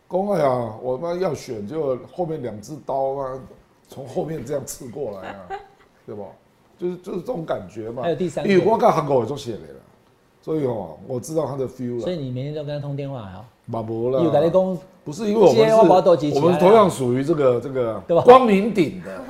[0.07, 3.39] 公哎呀，我们要选就后面两只刀啊，
[3.87, 5.35] 从后面这样刺过来啊，
[6.05, 6.25] 对不？
[6.77, 8.03] 就是就是这种感觉嘛。
[8.03, 9.79] 还有第三个因为我跟韩国瑜做写的了，
[10.41, 12.01] 所以哦，我知道他的 feel 了。
[12.01, 15.69] 所以你每天都跟他通电话哦，马博了，有跟你讲不是因为我们
[16.19, 19.21] 是，我们同样属于这个这个光明顶的，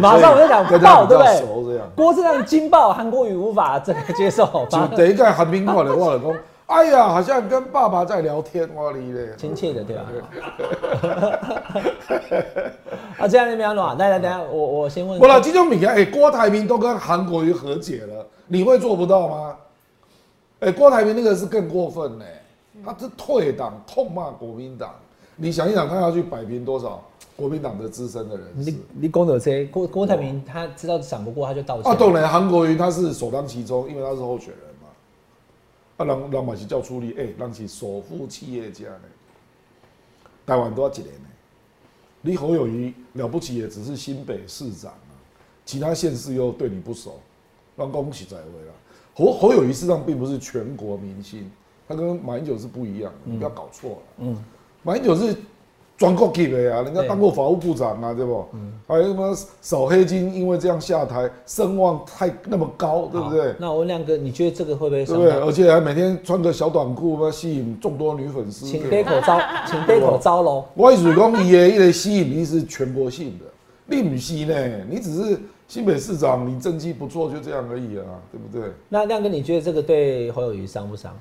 [0.00, 1.36] 马上我就讲所以跟他比较爆对不对？
[1.38, 10.02] 熟这样，郭正亮惊爆，韩国瑜无法这个接受， 就反等一个韩冰过来，我老公，哎呀，好像跟爸爸在聊天，哇哩嘞，亲切的对吧？
[13.18, 19.54] 啊，这样你们要暖，来来，等下我我先问，不了，这种米哎，郭台铭都跟韩国瑜和解了，你会做不到吗？
[20.60, 22.24] 哎，郭台铭那个是更过分呢，
[22.84, 24.90] 他是退党痛骂国民党，
[25.36, 27.02] 你想一想，他要去摆平多少
[27.36, 28.80] 国民党的资深的人士你？
[28.94, 31.90] 你讲到这郭郭台铭，他知道闪不过，他就道歉。
[31.90, 34.88] 啊，当然，韩国瑜他是首当其冲，因为他是候选人嘛。
[35.96, 39.02] 啊，人人嘛是叫出力，哎、人是首富企业家呢，
[40.46, 41.20] 台湾都要几年呢。
[42.20, 45.12] 你侯友谊了不起，也只是新北市长啊，
[45.64, 47.20] 其他县市又对你不熟，
[47.76, 48.72] 让恭喜在位了。
[49.14, 51.50] 侯侯友谊事实上并不是全国明星，
[51.86, 53.96] 他跟马英九是不一样的，你不要搞错了。
[54.18, 54.44] 嗯，
[54.82, 55.36] 马英九是
[55.96, 58.44] 全国级的呀，人家对当过法务部长啊，对不？
[58.86, 63.54] 还有什么扫黑金，因为这样下台，声望太那么高，对不对？
[63.58, 65.32] 那我问亮哥，你觉得这个会不会对不对？
[65.32, 68.66] 而且还每天穿个小短裤，嘛，吸引众多女粉丝。
[68.66, 69.38] 请戴口罩，
[69.70, 70.64] 请戴口罩喽。
[70.74, 73.44] 我意思讲，伊的伊的吸引力是全国性的，
[73.86, 74.84] 你不是呢？
[74.90, 78.72] 你只是新北市长，你政绩不错，就这样而已啊，对不对？
[78.88, 81.16] 那亮哥，你觉得这个对侯友谊伤不伤？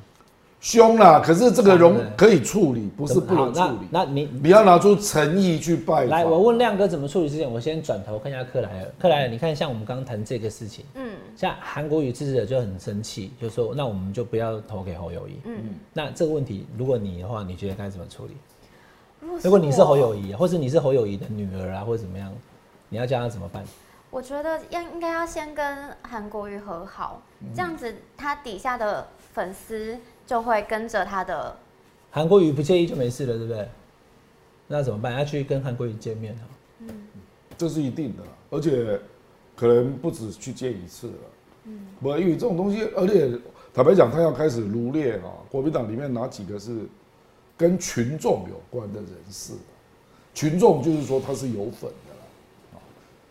[0.64, 3.88] 凶啦，可是这个容可以处理，不是不能处理。
[3.92, 6.08] 那你你要拿出诚意去拜访。
[6.08, 8.88] 来，我问亮哥怎么处理之前，我先转头看一下克莱尔。
[8.98, 15.34] 克莱尔，你看，像我们刚刚谈这个事情，嗯像韩国瑜支持者就很生气，就说那我们就不要投给侯友谊。
[15.44, 18.38] 嗯，那这个问题，如果你的话，你觉得该怎么处理？
[19.20, 22.34] 如如果你是侯友谊，或是你是侯友谊的女儿啊，或者怎么样，
[22.88, 23.62] 你要教他怎么办？
[24.10, 25.66] 我觉得要应该要先跟
[26.04, 27.22] 韩国瑜和好，
[27.54, 31.56] 这样子他底下的粉丝就会跟着他的。
[32.12, 33.68] 韩国瑜不介意就没事了，对不对？
[34.68, 35.14] 那怎么办？
[35.14, 36.44] 要去跟韩国瑜见面啊？
[37.58, 39.00] 这是一定的，而且
[39.56, 41.14] 可能不止去见一次了。
[41.66, 43.32] 嗯，不，因为这种东西，而且
[43.74, 46.80] 坦白讲，他要开始罗列啊，国民党里面哪几个是
[47.58, 49.54] 跟群众有关的人士？
[50.34, 52.80] 群众就是说他是有粉的啦。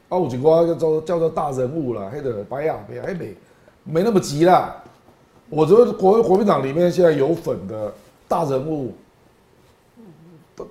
[0.09, 3.37] 啊，有几个叫做叫做大人物啦，黑的白亚白黑没
[3.85, 4.82] 没那么急啦。
[5.53, 7.93] 我觉得国国民党里面现在有粉的
[8.27, 8.95] 大人物，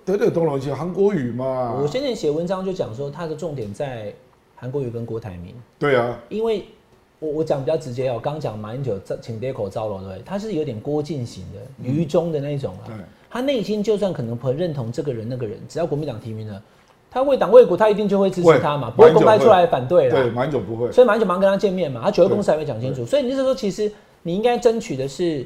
[0.04, 1.78] 得得东龙去韩国瑜嘛。
[1.80, 4.12] 我先前写文章就讲说，他的重点在
[4.56, 6.66] 韩国瑜跟郭台铭，对啊，因为
[7.20, 10.24] 我我讲比较直接哦，刚刚讲马英九请爹口罩了，对？
[10.26, 13.00] 他是有点郭靖型的、愚忠的那种对啊。
[13.30, 16.60] 他内心就算可能不认同这个人那个人，只要国民党提名了，
[17.12, 20.32] 他为党为国，他一定就会支持他嘛，不会公开出来反对对，啦。
[20.34, 20.92] 马英九不会。
[20.92, 25.46] 所以马英九马上跟他见面嘛，他九月公司还没讲清楚，所以你就是说，其实你应该争取的是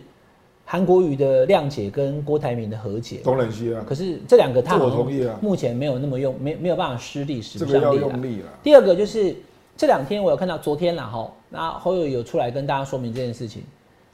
[0.65, 3.21] 韩国瑜的谅解跟郭台铭的和解。
[3.23, 8.47] 当然是啊可，是这两个他我同意啊目前没有那么用，没没有办法施力，使不上力啊用力了。
[8.63, 9.35] 第二个就是
[9.77, 13.63] 这两天我有看到，昨天啦哈，那侯友宜有出来跟大家说明这件事情，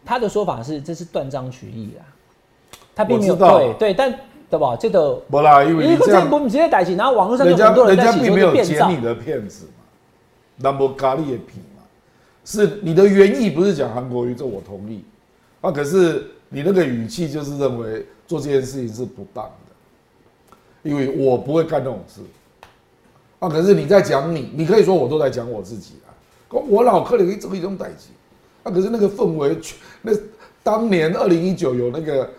[0.03, 2.05] 他的说法是这是断章取义啦，
[2.93, 4.13] 他并没有对对，但
[4.49, 4.75] 对吧？
[4.75, 9.83] 这个不啦，因为你这样，这不直接逮起，然后网络上就很多人在起说并没有捡是变造，你的骗子嘛，
[10.57, 11.70] 那么咖喱的皮嘛，
[12.51, 15.03] 是你的原意不是讲韩国瑜，这我同意。
[15.61, 20.57] 啊，可是你那个语气就是认为做这件事情是不当的，
[20.89, 22.19] 因为我不会干这种事。
[23.39, 26.11] 啊，可是你在讲你，你可以说我都在讲我自己啊，
[26.49, 28.09] 我我老可能一种一种代际。
[28.63, 29.57] 啊，可是那个氛围，
[30.01, 30.11] 那
[30.61, 32.29] 当年二零一九有那个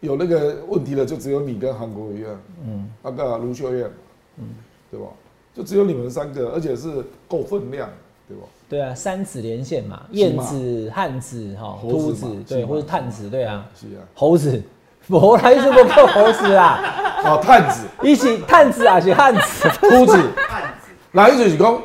[0.00, 3.90] 有那个问题的，就只有你跟韩国瑜啊，嗯，那个卢秀燕，
[4.38, 4.44] 嗯，
[4.90, 5.06] 对吧？
[5.54, 7.88] 就只有你们三个，而且是够分量，
[8.26, 8.42] 对吧？
[8.72, 14.62] 对啊，三子连线嘛，燕子、汉子、哈、秃子嘛，对，或者探子，对啊，是啊，猴子，
[15.08, 16.80] 我来是不够猴子啊，
[17.22, 20.18] 哦，探子、一起探子啊，是汉子，秃子，
[21.12, 21.78] 来就是讲，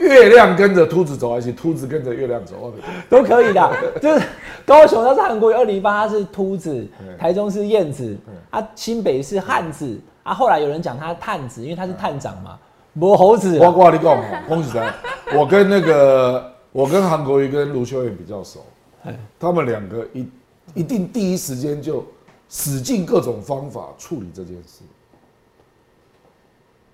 [0.00, 2.74] 月亮跟着秃子走，还是秃子跟着月亮走？
[3.08, 3.72] 都可以的。
[4.02, 4.26] 就是
[4.66, 6.84] 高雄它是韩国瑜，二零一八它是秃子，
[7.16, 8.16] 台中是燕子，
[8.50, 12.58] 啊新北是汉子，啊后来有人讲他探子，因为他是探长嘛，
[12.94, 13.68] 磨猴子啊。
[13.68, 14.94] 我我跟你讲哦，恭喜咱，
[15.36, 18.60] 我跟那个我跟韩国瑜跟卢秀燕比较熟
[19.04, 20.26] 哎，他们两个一
[20.74, 22.04] 一定第一时间就
[22.48, 24.82] 使尽各种方法处理这件事。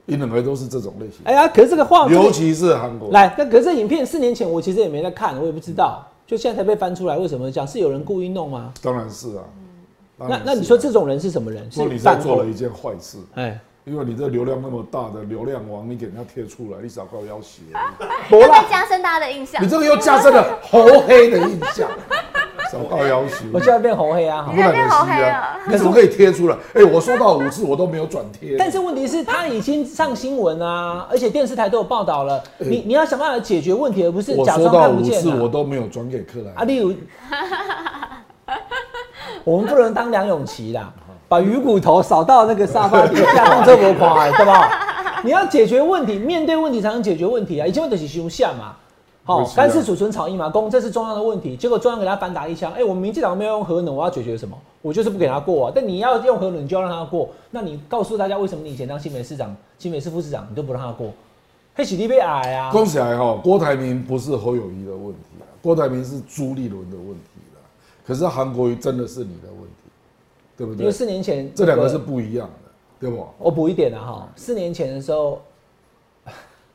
[0.07, 3.11] 你两个都是这种类型，哎呀，可是这个话，这个尤其是韩国。
[3.13, 7.69] 来，那可是这影片四年前我其实也没在看，我也不知道，就现在才被翻出来，为什么这样？
[7.69, 8.73] 是有人故意弄吗？
[8.83, 9.45] 当然是啊。
[10.19, 11.71] 那那你说这种人是什么人？
[11.71, 17.62] 是说你在做了一件坏事，哎，因为你这流量那么大的流量王，你给人家贴出来，你少高要挟，
[18.29, 19.69] 不要加深大家的印象你？
[19.69, 21.88] 这个又加深了红黑的印象，
[22.71, 23.47] 少告要挟。
[23.53, 24.43] 我现在变红黑啊！
[24.43, 26.57] 哈不然变的是好黑了啊，你怎么可以贴出来？
[26.75, 28.57] 哎，我收到五次，我都没有转贴。
[28.59, 32.43] 但是问题是，他已经上新闻啊，而且电视台都有报道了。
[32.59, 35.38] 你你要想办法解决问题，而不是假装到五次，看不见啊。
[35.40, 36.53] 我都没有转给克莱。
[36.53, 36.95] 啊，例如，
[39.43, 40.93] 我们不能当梁咏琪啦，
[41.31, 44.69] 把鱼骨头扫到那个沙发底下， 弄这么快，对吧？
[45.23, 47.64] 你要解决问题，面对问题才能解决问题啊！
[47.64, 48.75] 以前问题是修下嘛，
[49.23, 54.59] 好、干式储存草一嘛，公这是中央的问题，结果中央给他反打一枪，哎、我们民进党没有用核能，我要解决什么？
[54.83, 55.73] 我就是不给他过啊！
[55.73, 61.12] 但你要用核能，你就要让他过，那你告诉大家为什么你以前当新北市长、新北市副市长，你都不让他过？
[61.77, 62.73] 黑喜力被矮啊！
[62.73, 67.61] 恭喜来哈，郭台铭不是侯友谊的问题啊，郭台铭是朱立伦的问题了。
[68.05, 69.69] 可是韩国瑜真的是你的问题，
[70.61, 70.92] 对不对因为？
[70.92, 72.70] 四年前这两个是不一样的，
[73.01, 73.27] 对不？
[73.38, 75.40] 我补一点啊哈，四年前的时候，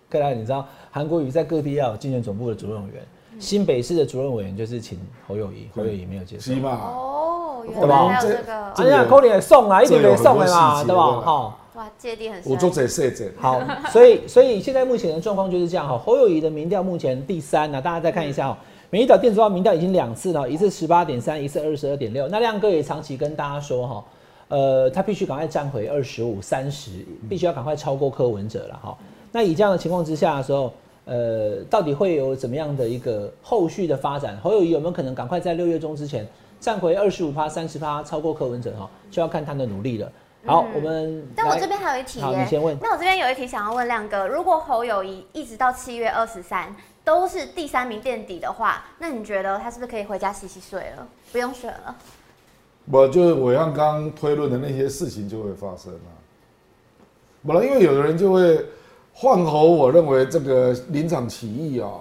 [0.09, 3.03] 克莱，你知道韩国瑜在各地要有竞选总部的主任委员，
[3.37, 6.55] 新北市的主任委员就是请侯友谊，侯友谊没有接受是。
[6.55, 6.71] 嘛？
[6.71, 11.11] 哦，原对吧来还有这这个这，个哎呀，扣脸送啊，一点没送的嘛，对吧？
[11.11, 12.51] 对哈，哇，芥蒂很深。
[12.51, 15.95] 我做这设置，好，所以所以现在目前的状况就是这样哈。
[15.95, 18.57] 侯友谊的民调目前第三呢、大家再看一下哈。
[18.95, 22.29] 美丽岛电子报民调已经两次了，一次十八点三，一次二十二点六。
[22.29, 24.05] 那亮哥也长期跟大家说哈，
[24.47, 28.97] 呃，他必须赶快站回二十五、三十，必须要赶快超过柯文哲了哈。
[29.33, 30.71] 那以这样的情况之下的时候，
[31.03, 34.37] 呃，到底会有怎么样的一个后续的发展？
[34.41, 36.25] 侯友谊有没有可能赶快在六月中之前
[36.61, 38.89] 站回二十五趴、三十趴，超过柯文哲哈？
[39.11, 40.09] 就要看他的努力了。
[40.45, 42.77] 好，我们来但我这边还有一题你先问。
[42.81, 46.73] 那我这边有一题想要问亮哥，如果侯友谊一直到七月二十三
[47.05, 51.95] 都是第三名垫底的话，那你觉得他是不是可以回家洗洗睡了，不用选了？
[52.91, 56.11] 我就是我像刚推论的那些事情就会发生啊。
[57.45, 58.65] 不然，因为有的人就会
[59.13, 61.91] 换侯，我认为这个临场起义啊，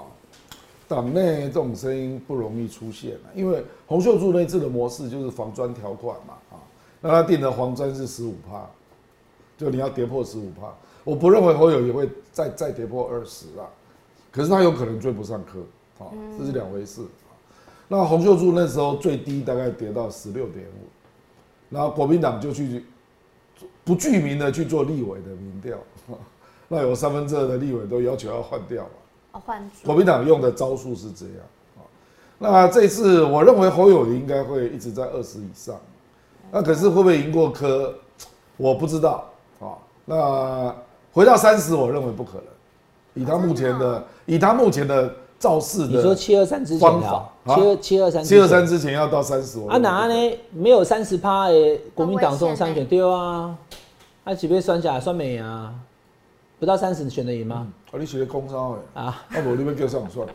[0.88, 6.56] 党内这种声音不容易出现啊，因为洪秀柱那次的模式就是防砖条款嘛啊，
[7.02, 8.66] 那他定的黄砖是十五帕，
[9.58, 13.68] 就你要跌破十五帕，我不认为侯友也会再再跌破二十啊，
[14.34, 15.60] 可是他有可能追不上科
[16.04, 17.02] 啊，这是两回事。
[17.86, 20.88] 那洪秀柱那时候最低大概跌到十六点五，
[21.70, 22.84] 然后国民党就去
[23.84, 25.78] 不具名的去做立委的民调，
[26.66, 28.90] 那有三分之二的立委都要求要换掉嘛。
[29.32, 31.36] 哦，换组国民党用的招数是这样
[31.76, 31.86] 啊。
[32.38, 35.78] 那这次我认为侯友宜应该会一直在二十以上，
[36.50, 37.94] 那可是会不会赢过柯，
[38.56, 39.78] 我不知道啊。
[40.06, 40.74] 那
[41.12, 42.44] 回到三十，我认为不可能，
[43.14, 50.38] 以他目前的以他目前的造势你说七二三之前的方法哦，七二七二三七二三之前要到三十，我啊哪呢？
[50.52, 53.54] 没有三十趴的国民党中参选对啊，
[54.24, 55.72] 啊几被算下来算没啊？
[56.58, 57.66] 不到三十选得赢吗？
[57.90, 60.26] 啊，你选的工商诶，啊，啊无你要叫上算，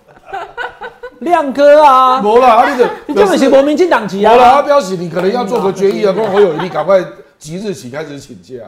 [1.20, 4.62] 亮哥啊，无啦，啊 你这你根本是国民进党籍无啦，啊啊！
[4.62, 7.04] 表示你可能要做个决议啊，跟侯友宜，你赶快
[7.40, 8.64] 即日起开始请假，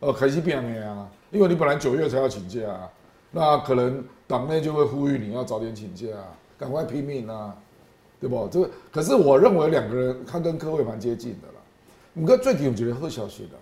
[0.00, 2.88] 呃，开始变的啊，因为你本来九月才要请假啊，
[3.34, 7.54] 那可能党内就会呼吁你要早点请假啊，赶快拼命啊，
[8.20, 8.48] 对不？
[8.48, 11.54] 这个可是我认为两个人他跟科会蛮接近的啦。
[12.14, 13.58] 五哥最近我觉得好消息的，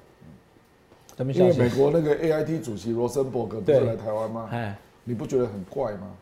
[1.16, 1.76] 怎么消因为美息？
[1.76, 4.48] 国那个 AIT 主席罗森伯格不是对来台湾吗？
[4.52, 6.14] 哎，你不觉得很怪吗？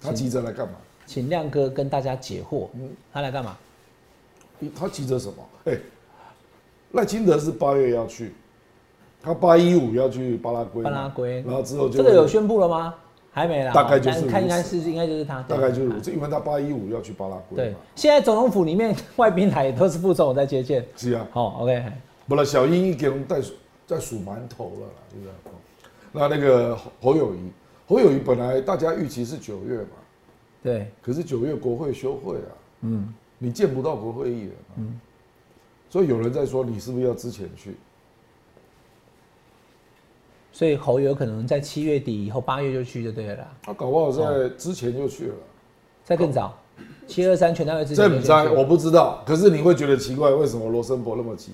[0.00, 0.74] 他急着来干嘛？
[1.06, 2.68] 请亮哥跟大家解惑。
[2.72, 3.56] 嗯他来干嘛？
[4.74, 5.46] 他急着什么？
[5.66, 5.78] 哎、
[6.92, 8.32] 赖清德是八月要去，
[9.24, 11.42] 他八一五要去巴拉圭，巴拉圭。
[11.46, 12.94] 然后之后就这个有宣布了吗？
[13.32, 17.70] 还没啦，大概就是看应该是应该就是他，大概就是如此，因为他八一五要去巴拉圭对。
[17.70, 17.78] 嘛。。
[17.96, 20.86] 现在总统府里面 外宾来都是副总统在接见。
[20.94, 21.82] 是啊，好，OK，
[22.28, 23.40] 不了，小英已经在
[23.86, 25.50] 在数馒头了啦，就是、哦
[26.16, 27.50] 那那个侯侯友谊，
[27.88, 29.96] 侯友谊本来大家预期是九月嘛，
[30.62, 35.00] 对，可是九月国会休会啊，嗯，你见不到国会议员、嗯，
[35.90, 37.74] 所以有人在说你是不是要之前去？
[40.54, 45.34] 所以侯有可能在七月底以后八月就去就对了啦，他搞不好在之前就去了。
[46.04, 46.56] 在更早，
[47.08, 49.20] 七二三全大会之这不在，我不知道。
[49.26, 51.50] 可是你会觉得奇怪，为什么罗森伯那么急？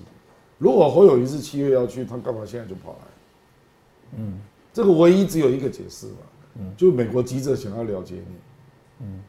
[0.59, 4.19] 如果侯友谊是七月要去，他干嘛现在就跑来？
[4.19, 4.39] 嗯，
[4.71, 6.17] 这个唯一只有一个解释嘛，
[6.59, 9.19] 嗯，就是美国急着想要了解你，嗯，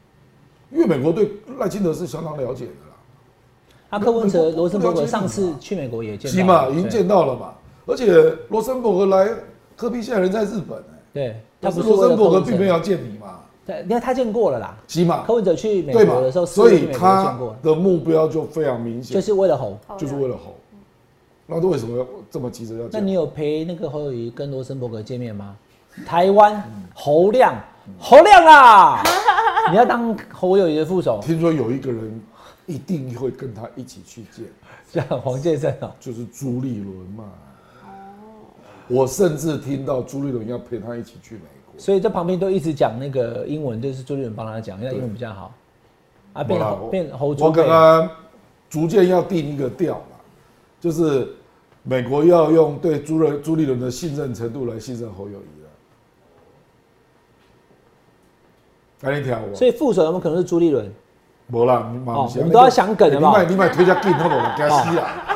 [0.71, 2.95] 因为美国对赖清德是相当了解的啦，
[3.89, 7.55] 啊，柯文哲、不罗森伯上次去美国也见到起码已经见到了嘛。
[7.85, 8.13] 而且
[8.49, 9.29] 罗森伯格来，
[9.75, 10.83] 科比现在人在日本、欸，
[11.13, 14.77] 对，他不是罗森伯格并没有要见你嘛，对，因为他见过了啦。
[14.87, 19.77] 起码柯文哲去美国的时候，，所以他，的目标就非常明显，就是为了吼。
[19.97, 20.55] 就是为了吼。
[21.45, 22.87] 那他为什么要这么急着要？
[22.91, 25.55] 那你有陪那个侯友谊跟罗森伯格见面吗？
[26.05, 27.53] 台湾侯亮，
[27.99, 29.03] 侯亮啊！
[29.69, 32.21] 你要当侯友谊的副手，听说有一个人
[32.65, 34.45] 一定会跟他一起去见，
[34.89, 35.91] 像黄健生哦。
[35.99, 37.25] 就是朱立伦嘛。
[38.87, 41.79] 我甚至听到朱立伦要陪他一起去美国。
[41.79, 45.53] 所以在旁边都一直讲那个英文，就是朱立伦帮他讲，因为英文比较好。
[46.33, 48.11] 啊，变我啦侯变侯我跟配他
[48.69, 50.17] 逐渐要定一个调嘛，
[50.79, 51.27] 就是
[51.83, 55.69] 美国要用对朱立朱立伦的信任程度来信任侯友谊了。
[58.99, 59.55] 赶紧调我。
[59.55, 60.91] 所以副手有没有可能是朱立伦？
[61.47, 64.55] 没啦，你嘛哦我们都要想梗你好不好卖你买推较紧好不好？
[64.55, 65.32] 惊死啦！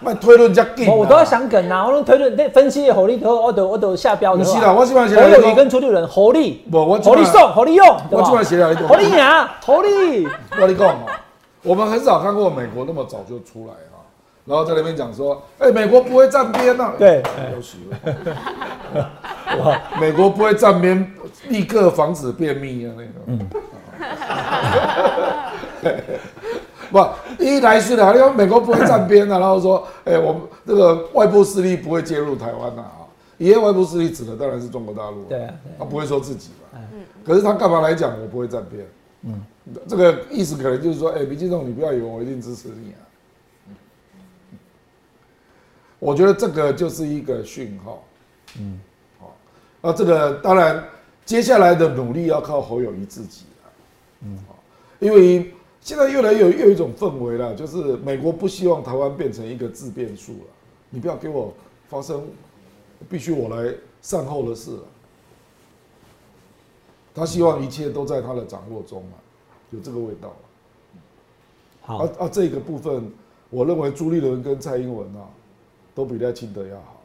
[0.00, 0.92] 卖推论较紧啊。
[0.92, 4.44] 我我都要想梗啊，我用推论那分析的火力，我都我都下标的。
[4.44, 9.16] 不是啦，我基本上侯友谊跟朱立伦，侯力，不我侯力送，侯力用，我基本上写来侯力赢，
[9.64, 10.28] 侯力。
[10.52, 10.94] 我跟你讲哦，
[11.62, 13.98] 我们很少看过美国那么早就出来哈，
[14.44, 16.92] 然后在那边讲说，哎，美国不会站边呐。
[16.98, 17.22] 对
[17.54, 17.78] 有喜
[20.00, 21.12] 美国不会站边，
[21.48, 23.08] 立刻防止便秘啊那个。
[23.26, 23.46] 嗯。
[26.90, 36.80] 不，一来是的，因为美国不会站边啊，然后说，哎、我们这个外部势力不会介入台湾呐啊，以外外部势力指的当然是中国大陆、对啊对他不会说自己嘛。
[37.24, 38.86] 可是他干嘛来讲我不会站边？
[39.22, 39.44] 嗯，
[39.86, 43.04] 这个意思可能就是说，哎、民进党你不要以为我一定支持你啊。
[45.98, 48.04] 我觉得这个就是一个讯号。
[48.58, 48.80] 嗯，
[49.18, 49.36] 好，
[49.82, 50.82] 那这个当然
[51.24, 53.66] 接下来的努力要靠侯友谊自己啊。
[54.22, 54.56] 嗯，好，
[55.00, 55.52] 因为
[55.88, 60.44] 现在越来越有越有一种氛围了，就是美国不希望台湾变成一个自变数了，
[60.90, 61.54] 你不要给我
[61.88, 62.26] 发生
[63.08, 63.72] 必须我来
[64.02, 64.82] 善后的事了。
[67.14, 69.12] 他希望一切都在他的掌握中嘛，
[69.70, 70.36] 有这个味道。
[71.80, 73.10] 好啊，啊，这个部分，
[73.48, 75.24] 我认为朱立伦跟蔡英文啊，
[75.94, 77.00] 都比赖清德要好。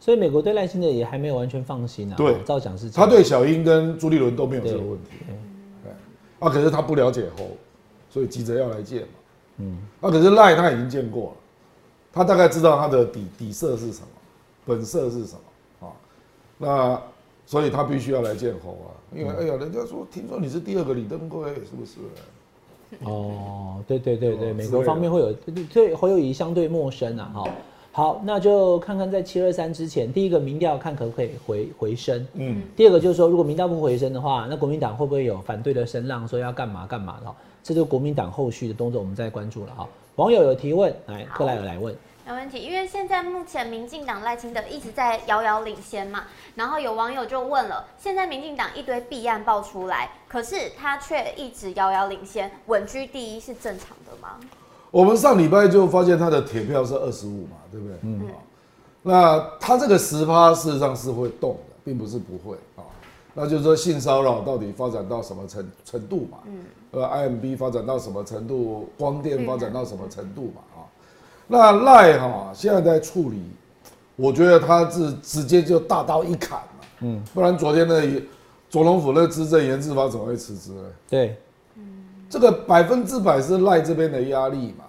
[0.00, 2.16] 所以美国对赖清德也还没有完全放心啊。
[2.16, 5.10] 对照讲是他对小英跟朱立伦都没有这对个问题。
[6.40, 7.50] 对，啊，可是他不了解侯，
[8.08, 9.08] 所以急着要来见嘛。
[9.58, 11.36] 嗯，啊，可是赖他已经见过了，
[12.12, 14.08] 他大概知道他的底底色是什么，
[14.64, 15.92] 本色是什么啊。
[16.58, 17.02] 那
[17.46, 21.98] 所以他必须要来见侯啊，因为哎呀，人家说听说你是第二个李登辉，是不是？
[23.04, 27.44] 哦，对对对对，哦美国方面会有对侯友谊相对陌生啊，哈。
[27.92, 37.34] 好，那就看看在七二三之前，第一个民调看可不可以回回升，嗯，第二个就是说，如果民调不回升的话，那国民党会不会有反对的声浪，说要干嘛干嘛的？
[37.64, 39.88] 这就是国民党后续的动作，我们再关注了哈。
[40.14, 46.24] 网友有提问，来克莱尔来问，没问题，因为现在目前民进党赖清德一直在遥遥领先嘛，
[46.54, 54.38] 然后有网友就问了，现在民进党一堆弊案爆出来，可是他却一直遥遥领先，稳居第一是正常的吗？
[54.90, 57.96] 我们上礼拜就发现他的铁票是二十五嘛，对不对？
[58.02, 58.22] 嗯。
[59.02, 62.84] 那他这个十趴事实上是会动的，并不是不会啊。
[63.32, 66.38] 那就是说性骚扰到底发展到什么程程度嘛？
[66.46, 66.64] 嗯。
[66.90, 68.88] 呃，IMB 发展到什么程度？
[68.98, 70.60] 光电发展到什么程度嘛？
[70.74, 70.82] 啊。
[71.46, 73.40] 那赖哈现在在处理，
[74.16, 76.86] 我觉得他是直接就大刀一砍嘛。
[77.00, 77.22] 嗯。
[77.32, 78.04] 不然昨天的
[78.68, 80.82] 左龙府那个资政严志发怎么会辞职呢？
[81.08, 81.36] 对，
[82.30, 84.84] 这个百分之百是赖这边的压力嘛，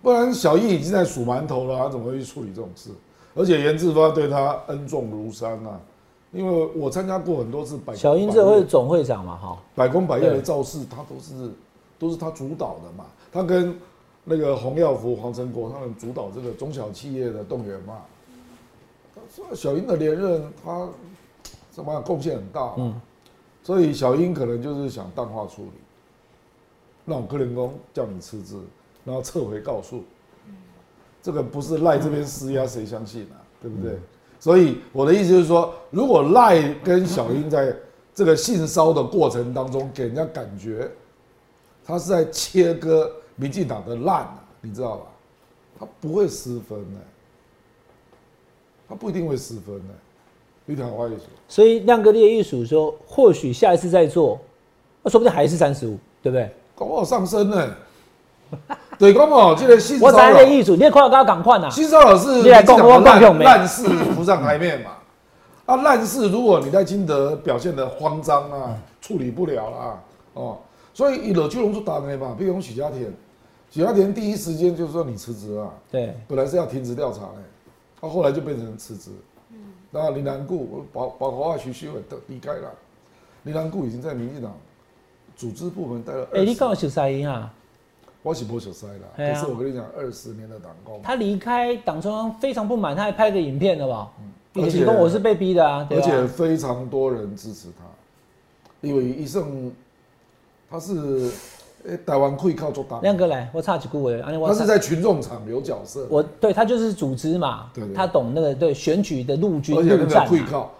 [0.00, 2.90] 不然小易已经在数馒头了，他怎么会去处理这种事？
[3.34, 5.78] 而且严志发对他恩重如山啊，
[6.32, 11.50] 因为我参加过很多次百小英这会总会长嘛，哈，百工百业的对造势，他都是
[11.98, 13.76] 都是他主导的嘛，他跟
[14.24, 17.98] 那个洪耀福、黄成国他们主导这个中小企业的动员嘛。
[19.54, 20.88] 小英的连任，他
[21.72, 22.94] 怎么样贡献很大、嗯，
[23.62, 25.72] 所以小英可能就是想淡化处理，
[27.06, 28.56] 让柯林工叫你辞职，
[29.04, 30.04] 然后撤回告诉，
[31.22, 33.40] 这个不是赖这边施压，谁相信啊？
[33.62, 33.98] 对不对？
[34.38, 37.74] 所以我的意思就是说，如果赖跟小英在
[38.14, 40.90] 这个性骚的过程当中，给人家感觉
[41.84, 45.06] 他是在切割民进党的烂啊，你知道吧？
[45.78, 47.00] 他不会失分的、
[48.88, 49.94] 他不一定会失分的。
[50.64, 54.40] 你听我意思，所以亮哥列艺术说，或许下一次再做，
[55.02, 56.50] 那说不定还是三十五，对不对？
[56.76, 57.68] 搞不好上升呢。
[58.96, 61.68] 对，讲哦，这个性我才列艺术，你也快要赶快呐。
[61.68, 64.92] 性骚扰是你来讲烂烂事浮上台面嘛。
[65.66, 70.00] 啊，烂事如果你在金德表现的慌张啊，处理不了啦，
[70.34, 70.58] 哦，
[70.94, 73.12] 所以以了就龙就打的嘛，比如许家田，
[73.68, 77.42] 许家田第一时间就说你辞职啊，对，本来是要停止调查的，
[78.00, 79.10] 他后来就变成辞职。
[79.90, 82.70] 那林南固包包括啊徐旭伟都离开了，
[83.42, 84.54] 林南固已经在民进党
[85.36, 87.52] 组织部门待了哎、二你刚好十，熟悉啊，
[88.22, 94.10] 我是不熟悉啦，哎呀可是我跟你讲，二十年的党工，他离开党中央非常不满，他还拍个影片了吧？
[94.20, 96.26] 嗯而且跟我是被逼的啊，而且？
[96.26, 97.84] 非常多人支持他，
[98.80, 99.70] 因为医生
[100.70, 101.30] 他是
[101.84, 103.98] 诶台湾会靠做党，亮哥来，我差几句
[104.46, 110.72] 他是在群众场有角色，我对他就是组织嘛，他懂那个对选举的陆军而且会靠，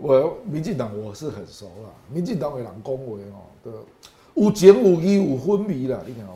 [0.00, 3.70] 我民进党我是很熟啦，民进党的人恭维哦，都，
[4.42, 6.34] 有情有义有昏迷啦，你听好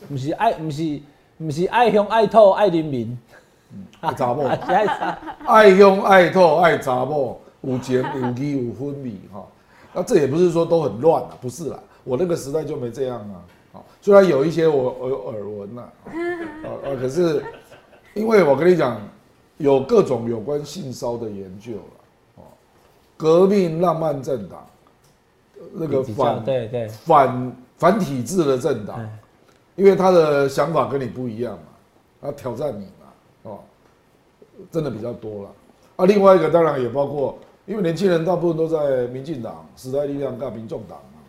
[0.00, 0.14] 不？
[0.14, 1.00] 不是爱，不是
[1.38, 3.16] 不是爱乡爱土爱人民，
[4.00, 4.48] 爱查某， 是
[5.46, 9.46] 爱乡爱土爱查某，有情有义有昏迷哈。
[9.92, 13.44] 那这也不是说都很乱啊，不是啦，我那个时代就没这样啊。
[13.74, 17.42] 啊，虽然有一些我我有耳闻呐，啊啊，可是
[18.14, 19.00] 因为我跟你讲，
[19.58, 21.72] 有各种有关性骚的研究
[23.16, 24.66] 革命浪漫政党，
[25.72, 29.00] 那个反对对，反反体制的政党，
[29.76, 31.62] 因为他的想法跟你不一样嘛，
[32.20, 33.58] 他挑战你嘛，哦，
[34.70, 35.50] 真的比较多了。
[35.96, 41.20] 啊，另外一个当然也包括，因为年轻人大部分都在民进党、时代力量大民众党嘛，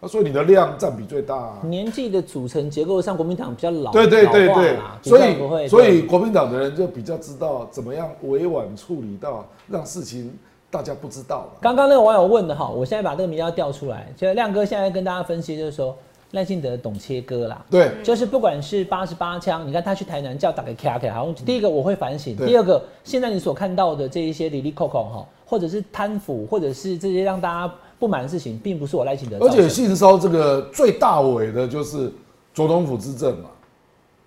[0.00, 1.60] 啊，所以你的量占比最大、啊。
[1.64, 10.32] 年纪的组成结构上，国民党比较老，对对对对所以所以对国民党的人就比较知道怎么样委婉处理到让事情
[10.74, 11.58] 大家不知道嘛。
[11.60, 15.96] 刚刚那个网友问的哈，我现在把这个名调调出来，就亮哥现在跟大家分析，就是说
[16.32, 17.64] 赖清德懂切割啦。
[17.70, 32.12] 对，就是不管是八十八枪，你看他去台南叫打给卡卡，好，第一个我会反省，第二个现在你所看到的这一些里里扣扣哈，或者是贪腐，或者是这些让大家不满的事情，并不是我赖清德而且性骚这个最大尾的就是
[32.52, 33.50] 总统府之政嘛，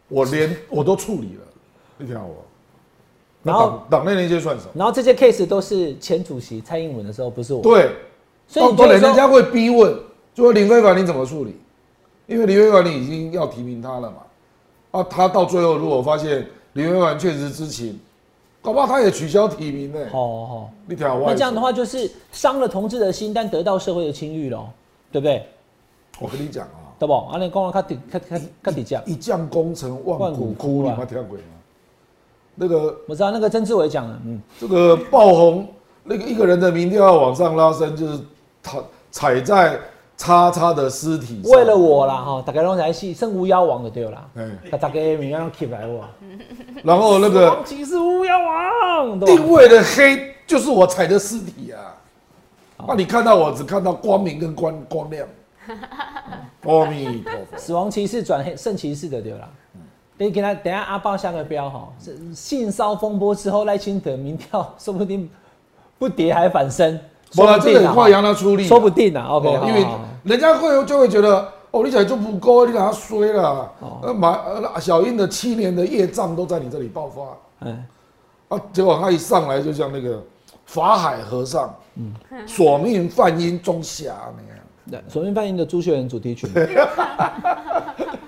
[0.07, 1.41] 我连我都处理了，
[1.97, 2.35] 你听我。
[3.47, 4.71] 那然后党党内那些算什么？
[4.73, 7.89] 然后这些 case 都是前主席蔡英文的时候，不是我，对，
[8.47, 9.93] 所以对，人家会逼问，
[10.33, 11.55] 就说林非凡你怎么处理？
[12.27, 14.17] 因为林非凡你已经要提名他了嘛，
[14.91, 17.97] 啊，他到最后如果发现林非凡确实知情，
[18.61, 19.99] 搞不好他也取消提名呢。
[20.11, 24.69] 哦哦，你听我那这样的话就是伤了同志的心，但得到社会的清誉咯，
[25.09, 25.47] 对不对？
[26.19, 27.13] 我跟你讲啊，对不？
[27.13, 31.43] 啊，你讲了他底较较较底价，一将功成万万骨枯，你们听过吗？
[32.59, 35.67] 那个我知道那个曾志伟讲的，嗯，这个爆红，
[36.03, 38.19] 那个一个人的民调要往上拉升，就是
[38.63, 38.79] 他
[39.11, 39.79] 踩在
[40.17, 41.51] 叉叉的尸体上。
[41.51, 46.03] 为了我啦哈，大家拢在戏圣巫妖王就对了啦，哎，把大家的名要 keep 来我，
[46.83, 51.93] 然后那个王骑士巫妖王，定位的黑就是我踩的尸体啊。
[52.87, 55.27] 那你看到我只看到光明跟光光亮。
[56.63, 57.57] 阿弥陀佛。
[57.57, 59.49] 死亡骑士转黑圣骑士的对啦。
[60.17, 65.29] 你给他等下阿豹下个标哈，是性骚风波之后赖清德民调 说不定
[65.99, 66.99] 不跌还反升，
[67.35, 69.85] 不然这个啊很快让他出力啊，说不定啊，OK，哦因为
[70.23, 73.71] 人家会就会觉得，哦，你起来就不够，你给他衰了。
[73.79, 73.99] 哦。
[74.03, 77.21] 呃，马呃小英的七年的业障都在你这里爆发。
[77.61, 77.85] 嗯，
[78.49, 80.21] 啊，结果他一上来就像那个
[80.65, 82.13] 法海和尚，嗯，
[82.45, 84.46] 索命梵音中侠那
[84.95, 85.01] 样。
[85.05, 86.47] 对，索命翻译的朱学仁主题曲。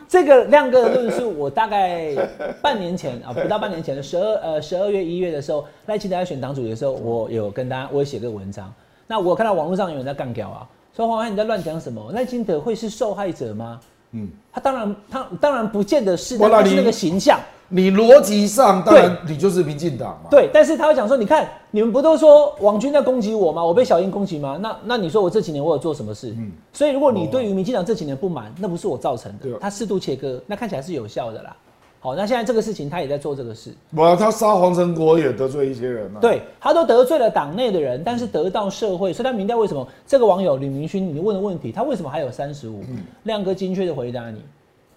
[0.08, 2.16] 这个亮哥的论述，我大概
[2.62, 8.74] 半年前啊，不到半年前的十二呃十二月一月的时候，赖清德在选党主席的时候，我有跟大家我也写个文章。
[9.06, 12.12] 那我看到网络上有人在干掉啊，说黄安你在乱讲什么？
[12.12, 13.80] 赖清德会是受害者吗？
[14.14, 17.40] 嗯，他当然他当然不见得是，不然你但是那个形象。
[17.70, 20.30] 你逻辑上当然你就是民进党嘛。
[20.30, 23.64] 对，但是他会讲说，你看你们不都说王军在攻击我吗？
[23.64, 24.58] 我被小英攻击吗？
[24.62, 26.34] 那那你说我这几年我有做什么事？
[26.38, 31.56] 嗯所以如果你对于民进党这几年不满，那不是我造成的他适度切割，那看起来是有效的啦。
[32.02, 36.20] 好，那现在这个事情他也在做这个事，我他杀黄成国也得罪一些人啊。
[36.22, 42.84] 对他都得罪了党内的人，但是得到社会，所以他民调为什么这个网友吕明勋你问的问题，他为什么还有三十五？
[42.90, 44.42] 嗯亮哥精确的回答你，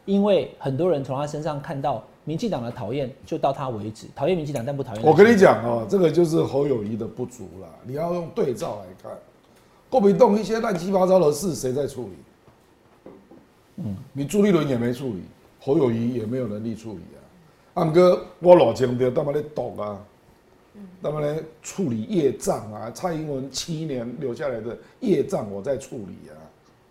[0.04, 5.04] 因为很多人从他身上看到民进党的讨厌，就到他为止，讨厌民进党但不讨厌。
[5.04, 7.68] 我跟你讲哦，这个就是侯友谊的不足啦。
[7.84, 9.18] 你要用对照来看，
[9.90, 12.10] 国民党一些乱七八糟的事谁在处理？
[13.76, 15.22] 嗯，你朱立伦也没处理，
[15.60, 17.18] 侯友谊也没有能力处理啊。
[17.74, 19.98] 暗哥，我老强的干嘛在赌啊？
[21.00, 26.36] 那么呢，处理业障啊，蔡英文七年留下来的业障，我在处理啊，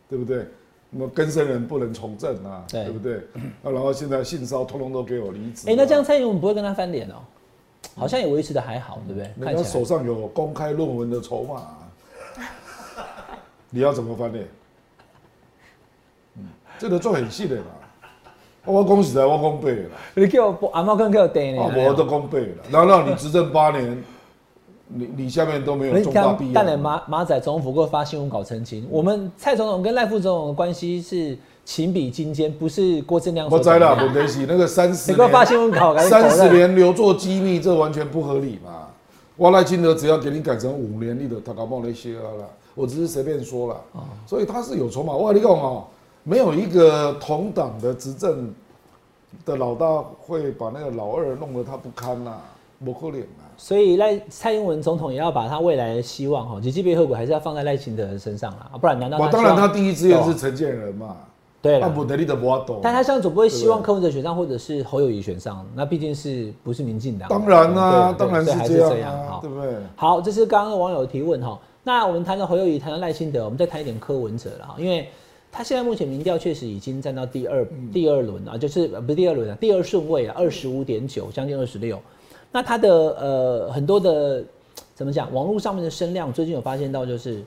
[0.09, 0.45] 对不对？
[0.93, 3.15] 那么更生人不能从政啊，对对不对？
[3.63, 5.71] 啊，然后现在性骚通通都给我离职啊。
[5.71, 7.15] 哎、那这样蔡英文不会跟他翻脸哦？
[7.95, 9.23] 好像也维持的还好，对不对？
[9.37, 11.77] 人家看起来手上有公开论文的筹码啊、
[13.71, 14.45] 你要怎么翻脸？
[16.37, 16.43] 嗯，
[16.77, 17.63] 这个做很细的啦。
[18.65, 21.87] 我讲实在，我讲背了，你叫我阿猫跟叫我逮啊，呢？
[21.87, 22.63] 我都讲背了。
[22.69, 24.03] 然后让你执政八年，
[24.93, 26.79] 你你下面都没有你重大必看，但要连。
[26.79, 34.13] 马马仔总统府给我发新闻稿澄清，我们蔡总统跟赖副总统的关系是情比金坚，不是郭正亮我知啦，所讲的。
[34.13, 38.87] 问题是那个三十你给我发新，闻稿，赶紧三十年留作机密，这完全不合理嘛。
[39.37, 42.45] 我赖清德只要给你改成五年，你的他搞不好那些了啦。
[42.75, 45.13] 我只是随便说了，哦所以他是有筹码。
[45.13, 45.85] 我跟你讲哦，
[46.23, 48.53] 没有一个同党的执政
[49.45, 52.31] 的老大会把那个老二弄得他不堪呐、
[52.83, 53.47] 不可能啊。
[53.57, 61.15] 所以赖蔡英文总统也要把他未来的希望哈，及级别后果还是要放在赖清德的身上啦，不然难道我他当然他第一志愿是陈建仁嘛，
[61.61, 61.87] 对了？
[61.87, 62.79] 那不得力的不懂。
[62.81, 67.29] 但他相总不会希望柯文哲选上，或者是侯友谊选上，那毕竟是不是民进党？
[67.29, 69.73] 当然啦、当然是这样啊，好对不对？
[69.95, 71.59] 好，这是刚刚网友提问哈。
[71.83, 75.07] 那我们谈到侯友谊，谈到赖清德，我们再谈一点柯文哲了哈，因为
[75.51, 77.63] 他现在目前民调确实已经站到第二、
[77.93, 81.99] 第二轮啊，就是呃不是第二轮啊，第二顺位啊，二十五点九，将近二十六。
[82.51, 84.43] 那他的呃很多的
[84.93, 87.43] 怎么讲，网络上面的声量，最近有发现到就是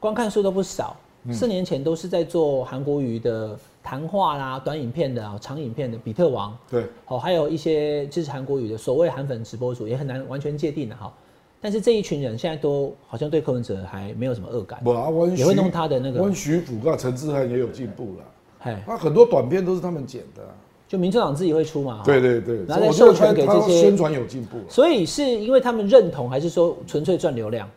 [0.00, 0.96] 观看数都不少。
[1.32, 11.12] 四年前都是在做韩国瑜的谈话啦、短影片的啊、长影片的比特王，对，哦，还有一些支持韩国语的所谓韩粉直播主，也很难完全界定的哈。
[11.60, 18.24] 但是这一群人现在都好像对柯文哲还没有什么恶感，不啊，温也会弄他的那个温徐福跟陈志汉也有进步了。
[18.60, 20.54] 哎，他很多短片都是他们剪的啊、
[20.88, 21.98] 就民进党自己会出嘛。
[21.98, 24.58] 哈对对对，然后再授权给这些宣传有进步。
[24.68, 27.68] 所以是因为他们认同，还是说纯粹赚流量？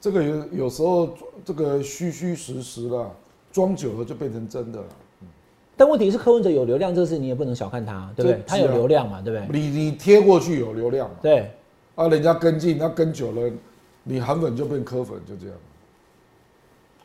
[0.00, 1.10] 这个有有时候
[1.44, 3.08] 这个虚虚实实啦，
[3.52, 4.86] 装久了就变成真的了。
[5.76, 8.42] 但问题是柯文哲有流量这个事，你也不能小看他，对不对这？
[8.46, 9.60] 他有流量嘛，对不对？
[9.60, 11.16] 你你贴过去有流量嘛？
[11.22, 11.50] 对，
[11.94, 13.50] 啊，人家跟进，那跟久了，
[14.02, 15.56] 你韩粉就变柯粉，就这样。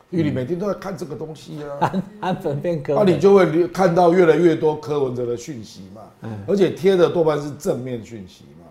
[0.09, 6.31] 因为你每天都在看这个东西啊，韩韩粉变柯那、你就会看到越来越多柯文哲的讯息嘛，嗯。
[6.47, 8.65] 而且贴的多半是正面讯息嘛，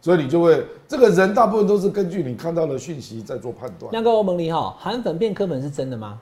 [0.00, 3.88] 所以你就会这个人大部分都是根据你看到的讯息在做判断。
[3.92, 6.18] 那个欧盟里哈，韩粉变科粉是真的吗？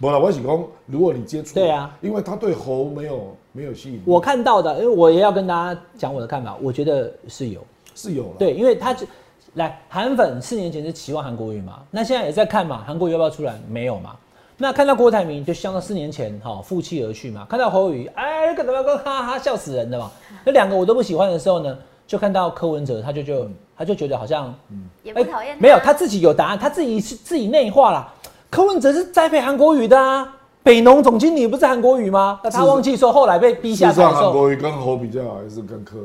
[0.00, 7.60] 不了，我喜欢，如果你接触，对啊，因为他对猴没有没有吸引力，我看到的，因为我也要跟大家讲我的看法，我觉得是有。
[7.94, 9.06] 是有了，对，因为他就
[9.54, 13.54] 来韩粉四年前是期望韩国瑜嘛，那现在也在看嘛，韩国瑜要不要出来？
[13.68, 14.16] 没有嘛。
[14.56, 20.10] 那看到郭台铭就像到四年前哈、负气而去嘛，看到侯友宜哎，跟怎么跟哈哈笑死人的嘛。
[20.44, 21.76] 那两个我都不喜欢的时候呢，
[22.06, 23.46] 就看到柯文哲，他就就
[23.76, 28.10] 他就觉得好像嗯也不讨厌、哎没有他自己有答案，他自己是自己内化了。
[28.48, 32.40] 柯文哲是栽培韩国瑜的啊，北农总经理不是韩国瑜吗？
[32.44, 35.98] 那他忘记说后来被逼事下实上韩台的时候，国瑜跟侯比较好，还是跟柯？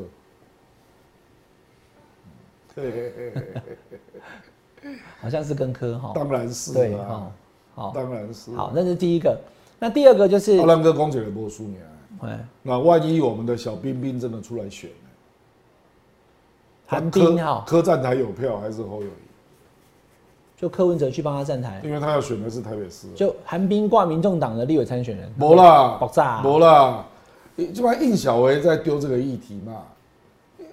[2.80, 3.32] 嘿嘿嘿
[4.82, 6.12] 嘿好像是跟科哈。
[6.14, 7.32] 当然是对啊哈，，
[7.74, 8.54] 好，当然是。
[8.54, 9.38] 好，那是第一个。
[9.78, 14.96] 那第二个就是阿，兰哥公姐的波输你啊，哎，那万一我们的小冰冰真的出来选呢？
[16.86, 19.28] 韩柯冰哈，柯站台有票还是侯友宜？
[20.56, 23.08] 就柯文哲去帮他站台，因为他要选的是台北市。
[23.14, 27.04] 就韩冰挂民众党的立委参选人，没啦，爆炸没啦，
[27.56, 29.84] 基本上应小维在丢这个议题嘛。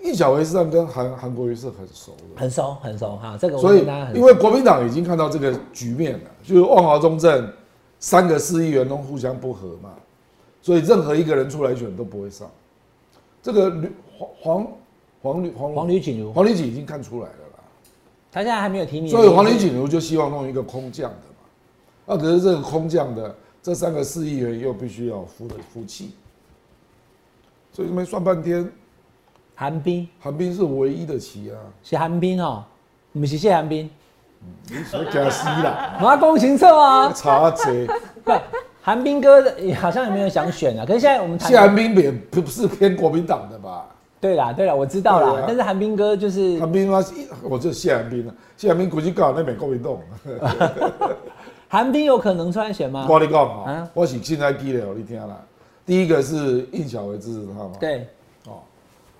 [0.06, 7.51] 应小维上跟韩韩国瑜是很熟的，很熟很熟哈，这个我所以因为国民党已经看到这个局面了，就是万华中正
[7.99, 9.93] 三个市议员都互相不和嘛，
[10.62, 12.49] 所以任何一个人出来选都不会上。
[13.41, 14.68] 这个吕黄黄
[15.22, 17.64] 黄吕黄黄吕锦如，黄吕锦已经看出来了啦。
[18.32, 26.12] 他现在还没有提名，所以黄礼锦如就希望弄一个空降的嘛，啊，可是这个空降的这三个市议员又必须要服的服气，
[27.72, 28.72] 所以这边算半天，
[29.56, 30.08] 韩冰。
[30.20, 32.64] 韩冰是唯一的棋啊，是韩冰哦，
[33.14, 33.89] 不是谢韩冰，
[34.70, 37.88] 你说假戏啦，马公行策啊，查贼，
[38.24, 38.32] 不，
[38.82, 39.43] 韩冰哥
[39.80, 43.86] 好像有没有想选啊，可是现在我们谈谢寒冰也不是偏国民党的吧？
[44.20, 47.03] 对啦对啦，我知道啦啊，但是韩冰哥就是韩冰啊，
[47.43, 49.97] 我就谢寒冰啊，谢寒冰估计搞那美国民党，
[51.70, 53.08] 韩冰有可能出来选吗？
[53.10, 55.38] 我跟你讲啊啊，我是现在记了，你听啦，
[55.86, 58.08] 第一个是应小维支持他嘛，对，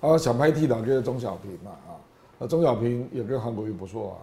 [0.06, 1.98] 哦，啊，想拍替党就是钟小平嘛，啊，
[2.38, 4.16] 那，钟小平也跟韩国瑜不错啊，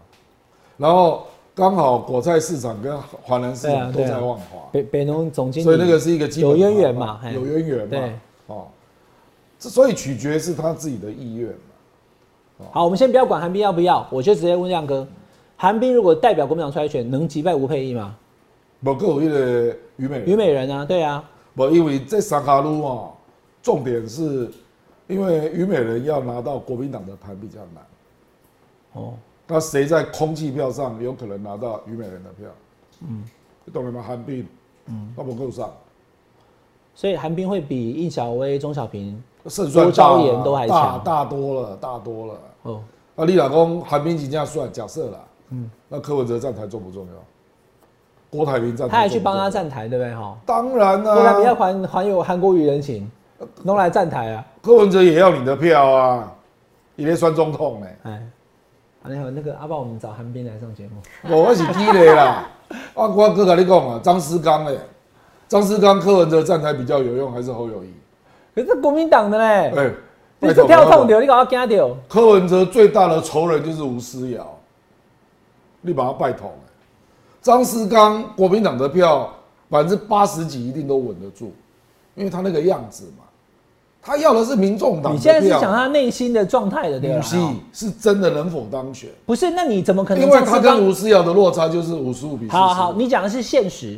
[0.77, 8.13] 然后刚好果菜市场跟华南市场都在万华，北北农总经理，所以那个是一个基本有渊源嘛，有渊源嘛对，
[8.47, 8.67] 哦，
[9.59, 15.07] 这所以取决是他自己的意愿嘛，啊，好，我们先不要管韩冰要不要，我就直接问亮哥，
[15.57, 18.15] 韩冰如果代表国民党出来选，能击败吴佩益吗？
[18.83, 20.25] 不过有一个虞美人。
[20.27, 21.23] 虞美人啊，对啊，
[21.55, 23.11] 不，因为这三卡路哦，
[23.61, 24.51] 重点是，
[25.07, 27.83] 因为虞美人要拿到国民党的盘比较难。
[28.93, 29.13] 哦，
[29.47, 32.47] 那谁在空气票上有可能拿到虞美人的票？
[33.01, 33.23] 嗯，
[33.65, 34.03] 你懂了吗？
[34.05, 34.47] 韩冰，
[34.85, 35.71] 嗯，那不够上，
[36.95, 42.39] 所以韩冰会比应小薇、钟小平胜算大言都还大强大多了，大多了。
[42.63, 42.83] 哦。
[43.15, 47.13] 啊，你老公韩冰已经算假设了，嗯，那柯文哲站台重不重要？
[48.31, 49.49] 郭台铭站台，他还去帮他。
[49.49, 50.15] 站台，对不对？
[50.15, 53.09] 哈，当然郭台铭要啦、还还有韩国语人情，
[53.63, 54.45] 弄来站台啊。
[54.63, 56.33] 柯文哲也要你的票啊，
[56.95, 58.23] 也在算中痛呢、哎，
[59.01, 61.35] 好，你好，那个阿爸，我们找韩冰来上节目。
[61.35, 64.79] 我是踢雷啦，啊，我哥跟你讲啊，张思刚嘞，
[65.49, 67.93] 张思刚柯文哲站台比较有用，还是侯友谊？
[68.55, 69.91] 可是国民党的嘞，哎、
[70.39, 71.93] 你是跳痛掉，你搞我惊掉。
[72.07, 74.57] 柯文哲最大的仇人就是吴思瑶，
[75.81, 76.71] 你把他拜统、欸。
[77.41, 79.29] 张思刚国民党的票
[79.67, 81.51] 百分之八十几一定都稳得住，
[82.15, 83.22] 因为他那个样子嘛，
[84.03, 85.15] 他要的是民众党。
[85.15, 87.21] 你现在是讲他内心的状态的对吧？
[87.21, 89.09] 不是是真的能否当选？
[89.25, 90.23] 不是，那你怎么可能？
[90.23, 92.57] 因为他跟吴思瑶的落差就是五十五比四十。
[92.57, 93.97] 好好，你讲的是现实，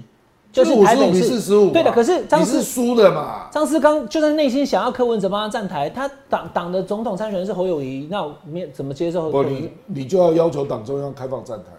[0.51, 1.72] 就是五十五比四十五。
[1.72, 3.47] 对的，可是张是思输的嘛？
[3.51, 10.01] 张思刚就算内心想要柯文哲帮他站台，他党党的总统参选人是侯友谊，那没怎么接受侯不，友谊你？
[10.01, 11.72] 你就要要求党中央开放站台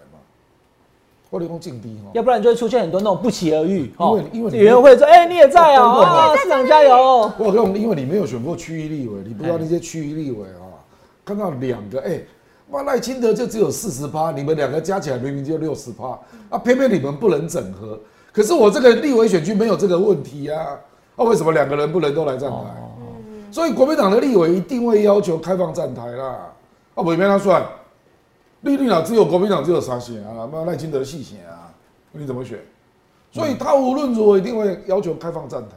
[1.27, 1.29] 嘛。
[1.29, 2.11] 我理工劲低哈。
[2.13, 3.91] 要不然就会出现很多那种不期而遇。
[3.99, 7.31] 因为因为你委员会说，哎，你也在哦，对对对啊，市长加油。
[7.37, 10.79] 我跟你因为你没有选过区域立委，你不知道那些区域立委啊，
[11.25, 12.21] 看到两个哎，
[12.69, 16.17] 哇赖清德就只有四十趴，你们两个加起来明明就六十趴，
[16.49, 17.99] 啊，偏偏你们不能整合。
[18.31, 20.79] 可是我这个立委选区没有这个问题啊，
[21.15, 22.57] 啊，为什么两个人不能都来站台？
[23.49, 26.51] 所以国民党的立委一定会要求开放站台啦，
[26.95, 27.65] 啊，委员他算，
[28.67, 31.73] 立立哪只有国民党只有三选啊，那赖清德细选啊，
[32.11, 32.59] 你怎么选？
[33.31, 35.75] 所以他无论如何一定会要求开放站台。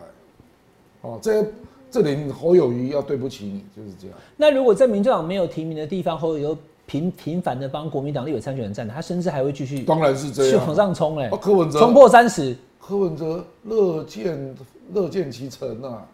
[1.02, 1.44] 哦，这
[1.90, 4.16] 这里侯友谊要对不起你，就是这样。
[4.36, 10.66] 那如果在民进党没有提名的地方，侯友谊又频频繁的帮国民党立委参选人站台，他甚至还会继续当然是这去样。
[10.66, 12.56] 往上冲嘞啊，，柯文哲冲破三十。
[12.80, 14.56] 柯文哲乐见
[14.92, 16.06] 乐见其成啊，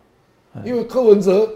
[0.64, 1.48] 因为柯文哲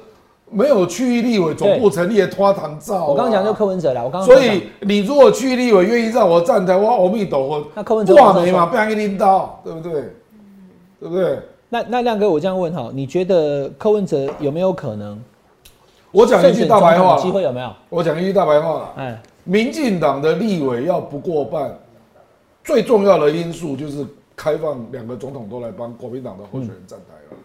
[0.51, 3.05] 没有区域立委总部成立的拖堂照、啊。
[3.07, 9.93] 我刚刚讲就柯文哲啦，我刚刚所以你如果区域立委愿意让我站台，我阿弥陀佛，那柯文哲挂没嘛，不让你拎到，对不对？
[10.99, 11.39] 对不对？
[11.69, 15.23] 那那亮哥，我这样问哈，你觉得柯文哲有没有可能
[16.11, 17.73] 我讲一句大白话机会有没有？
[17.89, 21.79] 我讲一句大白话啦，哎，民进党的立委要不过半，
[22.65, 27.39] 最重要的因素就是开放两个总统都来帮国民党的候选人站台了，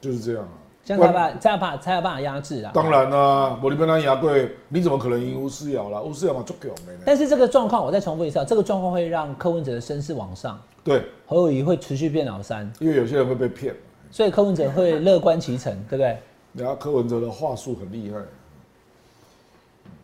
[0.00, 0.63] 就是这样啊。
[0.84, 2.70] 这样才把才有办法才有办法压制啊。
[2.74, 6.00] 当然啦、我你跟他牙贵，你怎么可能赢吴思瑶啦？
[6.00, 6.68] 吴思瑶嘛足够。
[7.04, 13.74] 但是这个状况，我再重复一次啊，这个状况会让柯文哲的声势往上，对，侯友谊会持续变老三，因为有些人会被骗，
[14.10, 16.18] 所以柯文哲会乐观其成，对不对？
[16.52, 18.18] 然后柯文哲的话术很厉害，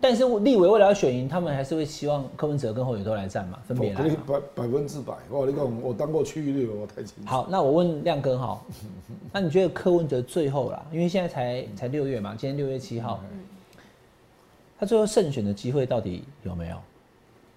[0.01, 4.03] 但是立委为了要选赢，他们还是会希望柯文哲跟侯友都来战嘛，分别来。
[4.27, 5.13] 百百分之百。
[5.31, 7.31] 我跟你讲，我当过区域立委，我太清楚。
[7.31, 8.61] 好，那我问亮哥哈，
[9.31, 13.21] 那你觉得柯文哲最后啦，因为现在才才六月嘛，今天六月七号，
[14.79, 16.77] 他最后胜选的机会到底有没有？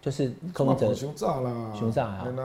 [0.01, 2.43] 就是柯文哲，熊炸啦，熊炸啊那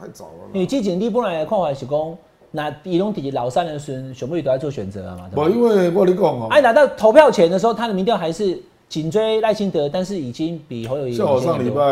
[0.00, 0.50] 太早了啦。
[0.52, 2.16] 因为基景地本来的看法是讲，
[2.52, 5.50] 那伊拢伫老三的孙，选不都在做选择了嘛，对吧不，？
[5.50, 8.56] 因为我跟你讲哦、哎，拿到投票前的时候，他的民调还是
[8.92, 11.82] 紧追赖清德，但是已经比侯友宜像我上礼拜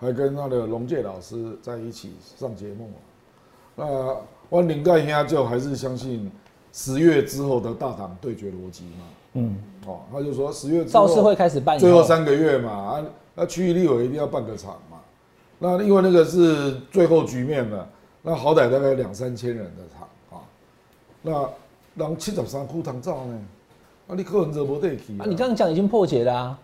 [0.00, 2.94] 还跟那个龙介老师在一起上节目嘛，
[3.76, 4.16] 那
[4.48, 6.28] 我领盖兄就还是相信
[6.72, 9.04] 十月之后的大党对决逻辑嘛，
[9.34, 9.56] 嗯，
[9.86, 13.04] 哦，他就说十月之后造势会开始办最后三个月嘛，啊，
[13.36, 14.98] 那区域立委一定要办个场嘛，
[15.60, 17.88] 那因为那个是最后局面了，
[18.22, 20.42] 那好歹大概两三千人的场啊，
[21.22, 21.48] 那
[21.94, 23.40] 让七十三库堂照呢，
[24.06, 26.58] 啊，你柯文哲不得去啊，你这样讲已经破解了啊。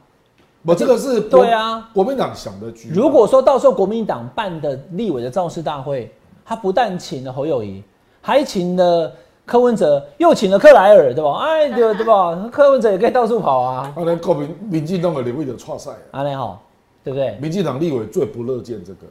[0.63, 2.95] 我这个是国对啊，国民党想的局嘛。
[2.95, 6.13] 如果说到时候国民党办的立委的造势大会，
[6.45, 7.83] 他不但请了侯友谊，
[8.21, 9.11] 还请了
[9.47, 11.39] 柯文哲，又请了克莱尔，对吧？
[11.39, 12.49] 哎，对对吧？
[12.53, 16.63] 柯文哲也可以到处跑啊，啊，那国民民进党的立委就错赛啊，啊，那好，
[17.03, 17.39] 对不对？
[17.41, 19.07] 民进党立委最不乐见这个。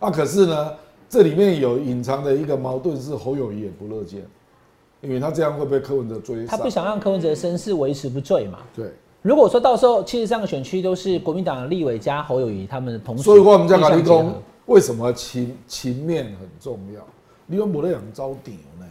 [0.00, 0.72] 啊，可是呢，
[1.08, 4.20] 这里面有隐藏的一个矛盾是侯友谊也不乐见，
[5.02, 6.46] 因为他这样会被柯文哲追上。
[6.46, 8.60] 他不想让柯文哲的声势维持不坠嘛。
[8.74, 8.90] 对，
[9.20, 14.34] 如果说到时候七十三个选区都是国民党的立委加侯友谊他们同事，所以我们在讲立功
[14.66, 17.02] 为什么情情面很重要？
[17.46, 18.86] 你都没得人招调呢？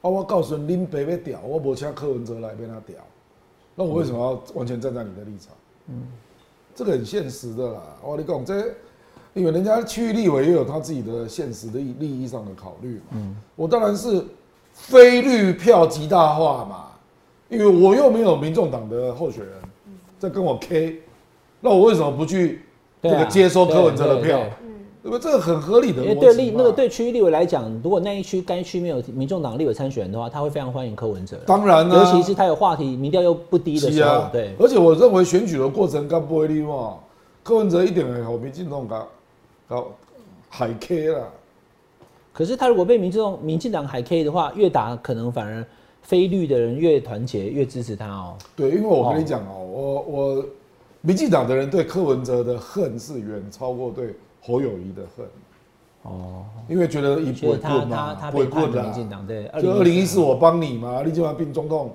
[0.00, 2.96] 啊，我告诉你，恁爸要调，我无请柯文哲来变他调，
[3.74, 5.52] 那我为什么要完全站在你的立场？
[5.88, 6.02] 嗯，
[6.74, 7.82] 这个很现实的啦。
[8.02, 8.72] 我跟你讲，这
[9.34, 13.04] 因为人家区域立委也有他自己的现实的利益上的考虑嘛。
[13.12, 14.24] 嗯，我当然是
[14.78, 16.84] 非绿票极大化嘛，
[17.48, 19.52] 因为我又没有民众党的候选人
[20.18, 21.02] 在跟我 K，
[21.60, 22.62] 那我为什么不去
[23.02, 25.10] 这个接收柯文哲的票对对对？
[25.10, 25.18] 对不？
[25.18, 31.42] 这个很合理的因为对立那个嘛对区域立委来讲，如果那一区该区没有民众党立委参选人的话，他会非常欢迎柯文哲啦。
[31.46, 34.54] 当然啦、尤其是他有话题，民调又不低的时候，对。
[34.58, 36.94] 而且我认为选举的过程干不会利嘛，
[37.42, 39.08] 柯文哲一点也好，民进党搞
[39.68, 39.86] 搞
[40.48, 41.20] 海 K 啦。
[42.38, 45.66] 可是他如果被民众民进党海 K 的话，越打可能反而
[46.02, 48.36] 非绿的人越团结，越支持他哦。
[48.54, 50.46] 对，因为我跟你讲哦，我我
[51.00, 55.26] 民进党的人对柯文哲的恨是远超过对侯友谊的恨，
[56.02, 59.50] 哦，因为觉得一不会他他棍嘛，他不会背叛了棍啦民进党，对。
[59.60, 61.92] 就二零一四我帮你嘛，你今晚并总统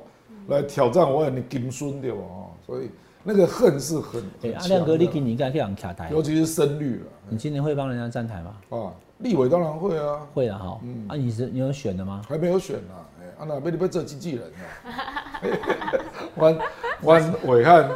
[0.47, 2.17] 来挑战我，你金孙对吧？
[2.19, 2.89] 哦，所以
[3.23, 8.55] 那个恨是很对，很阿亮哥，你今年该这样卡台，尤其是深绿了你今年会帮人家站台吗？
[8.71, 8.91] 啊，
[9.23, 10.77] 立委当然会啊，会了哈。
[10.83, 12.21] 嗯啊，你是你有选的吗？
[12.27, 14.43] 还没有选呢、哎、啊那被你被这经纪人
[14.85, 15.41] 啊，
[16.35, 16.57] 弯
[17.03, 17.89] 弯伟汉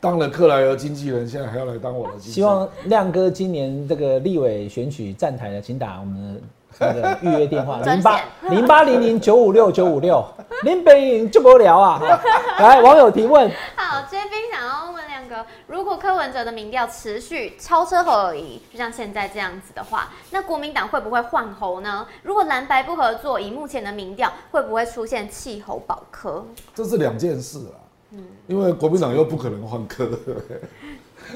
[0.00, 2.34] 当了克莱尔经纪人，现在还要来当我的经纪人。
[2.34, 6.40] 希望亮哥今年这个立委选举站台的，请打我们的
[6.78, 10.24] 那个预约电话 零八零八零零九五六九五六，
[10.62, 11.98] 林北影就不聊啊。
[11.98, 12.20] 哈
[12.60, 14.92] 来，网友提问，好，这边想要
[15.28, 22.06] 哥，如果柯文哲的民调持续超车侯而已，就像现在这样子的话，那国民党会不会换侯呢？
[22.22, 26.44] 如果蓝白不合作，以目前的民调，会不会出现弃侯保柯？
[26.74, 27.78] 这是两件事啊。
[28.10, 30.60] 嗯因为国民党又不可能换科，对不对？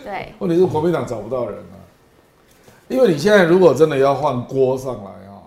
[0.03, 1.77] 对，问题是国民党找不到人啊。
[2.89, 5.43] 因为你现在如果真的要换锅上来啊，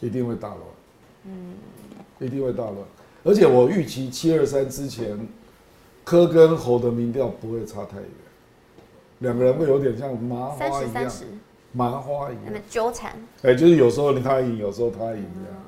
[0.00, 0.60] 一定会大乱，
[1.24, 1.54] 嗯，
[2.18, 2.76] 一定会大乱。
[3.24, 5.18] 而且我预期七二三之前，
[6.12, 8.06] 柯跟侯的民调不会差太远，
[9.20, 11.24] 两个人会有点像麻花一样，三十，
[11.72, 12.58] 麻花一样那么。
[12.68, 13.12] 纠缠。
[13.40, 15.58] 哎、就是有时候他赢，有时候他赢这样。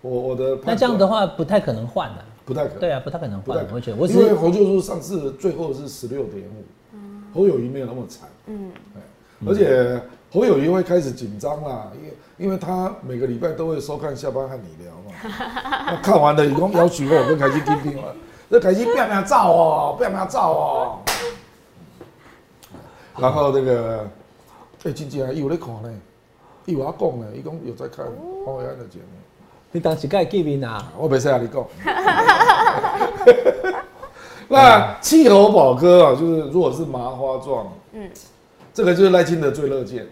[0.00, 2.24] 我我的那这样的话话不太可能换的。
[2.44, 3.64] 不太可能，对啊，不太可能换。
[3.72, 9.00] 我觉得我因为是侯救书上次最后是十六点五，侯友谊没有那么惨，嗯，哎，
[9.46, 10.02] 而且
[10.32, 15.14] 侯友谊会开始紧张啦，因为因为他每个礼拜都会收看下班和你聊嘛，
[15.86, 18.14] 那看完了以后要求我跟凯西听听了，
[18.50, 20.98] 这凯西不要不要照哦，不要不要照哦，
[23.18, 24.08] 然后那个，
[24.84, 25.92] 哎，经纪人有在看呢，
[26.66, 28.06] 伊有我讲呢，伊讲有在看
[28.44, 29.06] 黄伟安的节目。
[29.72, 30.92] 你当时该见面啊？
[30.96, 31.66] 我没事啊，你讲。
[34.46, 38.08] 那气候宝哥啊，就是如果是麻花状，嗯，
[38.72, 40.06] 这个就是赖清德最乐见。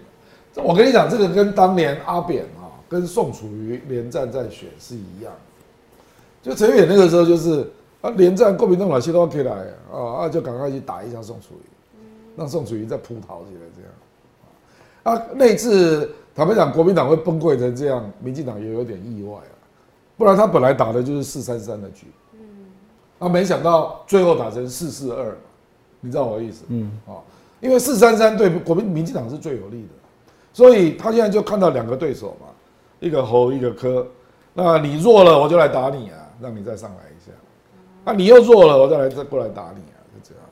[0.53, 5.33] 这我跟你讲，这个跟当年阿扁啊，跟宋楚瑜连战在选是一样。
[6.43, 7.71] 就陈远那个时候就是
[8.03, 9.53] 啊，连战国民党哪些都要可以来
[9.91, 11.67] 啊，啊就赶快去打一下宋楚瑜，
[12.37, 15.17] 让宋楚瑜再扑逃起来这样。
[15.17, 19.55] 啊，那一次坦白讲，国民党会崩溃成这样，民进党也有点意外啊。
[20.17, 22.39] 不然他本来打的就是四三三的局，嗯，
[23.19, 25.37] 啊，没想到最后打成四四二，
[26.01, 26.65] 你知道我的意思？
[26.69, 27.19] 嗯，啊，
[27.61, 29.89] 因为四三三对国民民进党是最有利的，
[30.53, 32.47] 所以他现在就看到两个对手嘛，
[33.01, 34.07] 一个侯，一个柯，
[34.55, 36.99] 那你弱了我就来打你啊，让你再上来
[38.03, 40.45] 一下，那、你又弱了我再来再过来打你啊，就这样。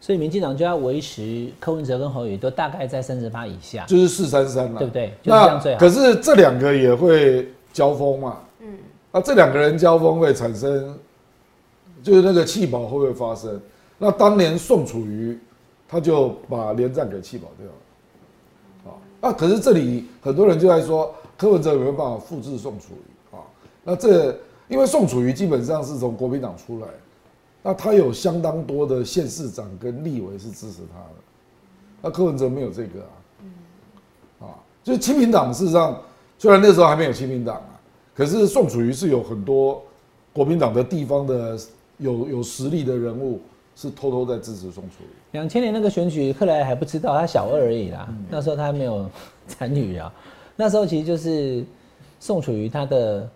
[0.00, 3.84] 所以民进党就要维持柯文哲跟侯友都大概在三十八以下。
[3.86, 8.78] 就是四三三了，对不对就是这样最好可是这两个也会交锋嘛，嗯，
[9.12, 10.98] 啊，这两个人交锋会产生，
[12.02, 13.60] 就是那个弃保会不会发生？
[13.98, 15.38] 那当年宋楚瑜
[15.88, 23.42] 他就把连战给弃保掉了，啊，那可是这里很多人就在说柯文哲有没有办法复制宋楚瑜啊？
[23.84, 24.34] 那这
[24.68, 26.88] 因为宋楚瑜基本上是从国民党出来，
[27.62, 31.14] 那他有相当多的县市长跟立委是支持他的，
[32.02, 34.46] 那柯文哲没有这个啊。
[34.46, 34.46] 啊，
[34.84, 36.00] 就是亲民党事实上
[36.38, 37.80] 虽然那时候还没有亲民党啊，
[38.14, 39.82] 可是宋楚瑜是有很多
[40.32, 41.58] 国民党的地方的
[41.96, 43.40] 有有实力的人物
[43.74, 45.10] 是偷偷在支持宋楚瑜。
[45.32, 48.06] 两千年那个选举，克莱还不知道，他小二而已啦。
[48.10, 49.10] 嗯那时候他还没有
[49.48, 50.12] 参与啊。
[50.54, 51.64] 那时候其实就是
[52.20, 53.28] 宋楚瑜他的，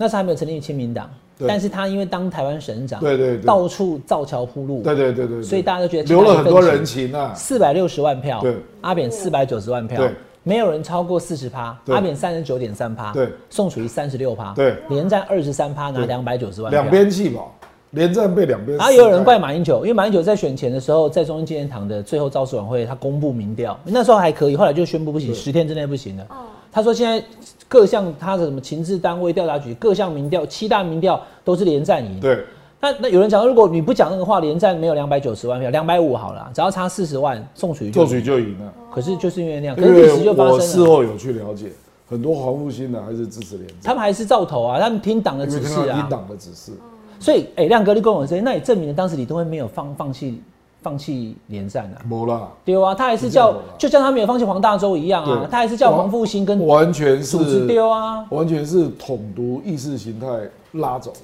[0.00, 1.10] 那时候还没有成立亲民党，
[1.46, 7.34] 但是他因为当台湾省长，对对对到处造桥铺路，对对对对对所以大家都觉得留了很多人情啊。
[7.34, 17.54] 四百六十万票，对，阿扁四百九十万票，对，没有人超过四十趴，对阿扁三十九点三趴，对，宋楚瑜三十六趴，对连战二十三趴拿对两百九十万票，两边弃保，
[17.90, 18.78] 连战被两边。
[18.78, 26.24] 然后也有人怪，马英九，因为马英九在选前的时候，在中央纪念堂的最后造势晚会，他公布民调，那时候还可以，后来就宣布不行，十天之内不行了。
[26.30, 27.22] 哦，他说现在
[27.70, 32.18] 各项他的什么情治单位、调查局各项民调，七大民调都是连战赢。
[32.18, 32.44] 对，
[32.80, 38.72] 那那有人讲，如果你不讲那个话，连战没有两百九十万票，两百五好了，只要差四十万，宋楚瑜就做水就赢了。
[38.92, 40.66] 可是就是因为那样，可因是历史就为我发生了。
[40.66, 41.70] 事后有去了解，
[42.08, 46.10] 很多黄复兴的还是支持连战，他们还是照投啊，他们听党的指示啊听。
[46.10, 46.72] 党的指示。
[47.20, 50.42] 所以，哎、亮哥，你跟我说，那也证明了当时李登辉没有放放弃
[50.82, 52.02] 放弃连战啊。
[52.08, 58.26] 没啦，对啊，他还是叫就像他没有放弃黄大洲一样啊，他还是叫黄复兴跟完全是丢啊。
[58.30, 60.26] 完全是统独意识形态
[60.72, 61.18] 拉走的。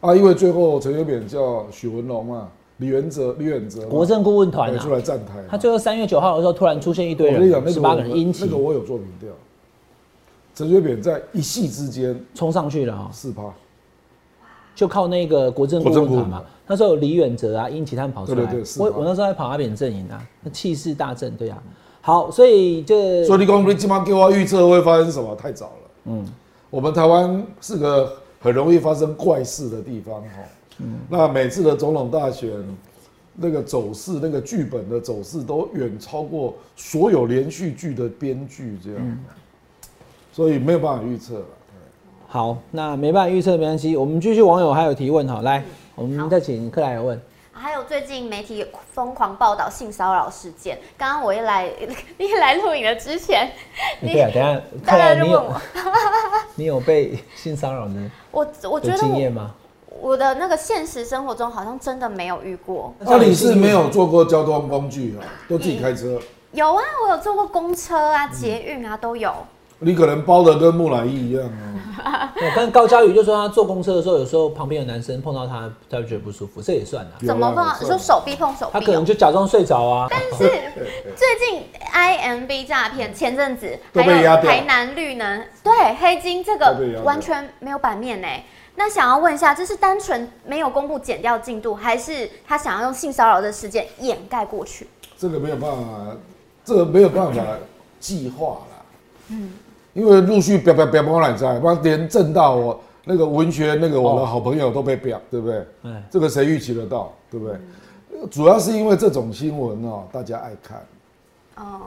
[0.00, 0.16] 啊！
[0.16, 3.86] 因为最后陈水扁叫许文龙啊，李元哲、李远哲嘛。
[3.88, 4.78] 国政顾问团啊。
[4.78, 5.34] 出，来站台。
[5.48, 9.28] 他最后三月九号的时候突然出现一堆我跟你讲，人，十八个人殷勤那个我有做民调，
[10.56, 13.42] 陈水扁在一夕之间冲上去了啊，四趴，
[14.82, 16.44] 就靠那个国政顾问团嘛国政顾问团。
[16.66, 18.42] 那时候李远哲啊、殷勤他们跑出来
[18.78, 21.62] 我我那时候在跑阿扁阵营啊，那气势大振，对啊。
[22.00, 25.36] 好，所以这所以你讲你今晚给我预测会发生什么？
[25.36, 25.90] 太早了。
[26.06, 26.26] 嗯，
[26.68, 30.28] 我们台湾是个很容易发生怪事的地方哈。
[30.78, 32.50] 嗯，那每次的总统大选，
[33.36, 39.18] 那个走势、那个剧本的走势都远超过所有连续剧的编剧，这样，
[40.32, 41.44] 所以没有办法预测了。
[42.32, 45.62] 好，那没办法预测没关系，我们继续网友还有提问哈，来，
[45.94, 47.20] 我们再请克莱尔问。
[47.52, 50.78] 还有最近媒体疯狂报道性骚扰事件。
[50.96, 51.68] 刚刚我一来
[52.16, 53.52] 一来录影的之前，
[54.00, 55.60] 对啊，等下，大克莱尔你有家就问我，
[56.56, 59.50] 你有被性骚扰呢我我觉得我经验吗？
[60.00, 62.94] 我的那个现实生活中好像真的没有遇过。
[63.00, 65.20] 那你是没有坐过交通工具啊，
[65.50, 66.18] 都自己开车，
[66.52, 69.34] 有啊，我有坐过公车啊、捷运啊都有。
[69.82, 72.32] 你可能包的跟木乃伊一样啊。
[72.34, 77.12] 我跟高佳宇就说他坐公车的时候，有时候旁边有男生碰到他，他就觉得不舒服，这也算啊。
[77.24, 79.04] 怎么碰说手臂碰手他可能。
[79.04, 80.08] 就假装睡着啊。
[80.10, 80.48] 但是
[81.14, 81.62] 最近
[81.92, 88.28] IMB 诈骗，前阵子还有台南绿能对黑金这个完全没有版面呢。
[88.74, 94.88] 那想要问一下，这是单纯没有公布减掉进度，还是他想要用性骚扰的事件掩盖过去？
[95.18, 96.16] 这个没有办法，
[96.64, 97.42] 这个没有办法
[98.00, 98.82] 计划啦。
[99.28, 99.52] 嗯，
[99.92, 105.66] 因为陆续表表表表来在，不然连正大我那个文学那个我的好朋友都被表，对不对？
[105.82, 107.56] 哎，这个谁预期得到，对不对？
[108.30, 110.86] 主要是因为这种新闻哦，大家爱看，
[111.56, 111.80] 哦，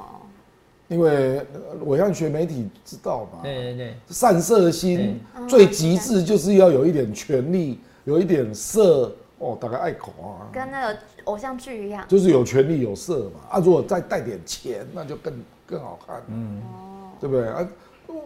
[0.89, 12.03] 因为呃伟汉学媒体知道嘛，对对对，散射心最极致就是要有一点权力，有一点色哦，大概爱口啊，跟那个偶像剧一样。
[12.07, 13.39] 就是有权利有色嘛。
[13.51, 15.33] 啊，如果再带点钱，那就更
[15.65, 16.61] 更好看，嗯，
[17.19, 17.47] 对不对？
[17.47, 17.67] 啊？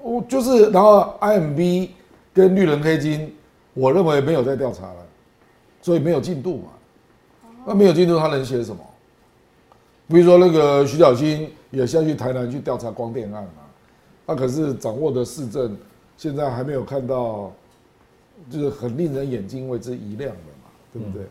[0.03, 1.89] 我就是，然后 IMB
[2.33, 3.33] 跟绿人黑金，
[3.73, 5.05] 我认为没有在调查了，
[5.81, 6.69] 所以没有进度嘛。
[7.65, 8.81] 那没有进度，他能写什么？
[10.07, 13.61] 比如说那个徐小新也下去台南去调查光电案嘛，
[14.25, 15.77] 他可是掌握的市政，
[16.17, 17.51] 现在还没有看到，
[18.49, 21.23] 就是很令人眼睛为之一亮的嘛，对不对？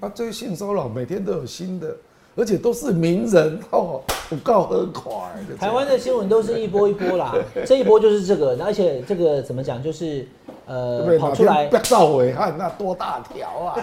[0.00, 1.96] 啊，这个性骚扰每天都有新的，
[2.34, 5.12] 而且都是名人哦，我告很快。
[5.58, 10.26] 台湾的新闻都是一波一波啦，这一波就是这个，而且这个怎么讲，就是
[10.66, 11.18] 呃对？
[11.18, 13.74] 跑出来不，到伟汉那多大条啊！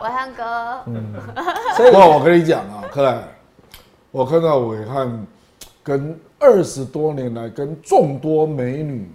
[0.00, 0.80] 哦，伟汉哥，
[1.76, 3.22] 所以不过我跟你讲啊，克莱，
[4.10, 5.26] 我看到伟汉
[5.82, 9.10] 跟二十多年来跟众多美女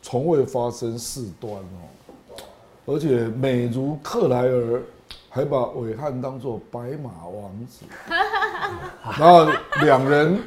[0.00, 2.36] 从未发生事端哦，
[2.86, 4.82] 而且美如克莱尔
[5.32, 7.86] 还把伟汉当做白马王子，
[9.16, 9.48] 然后
[9.84, 10.40] 两人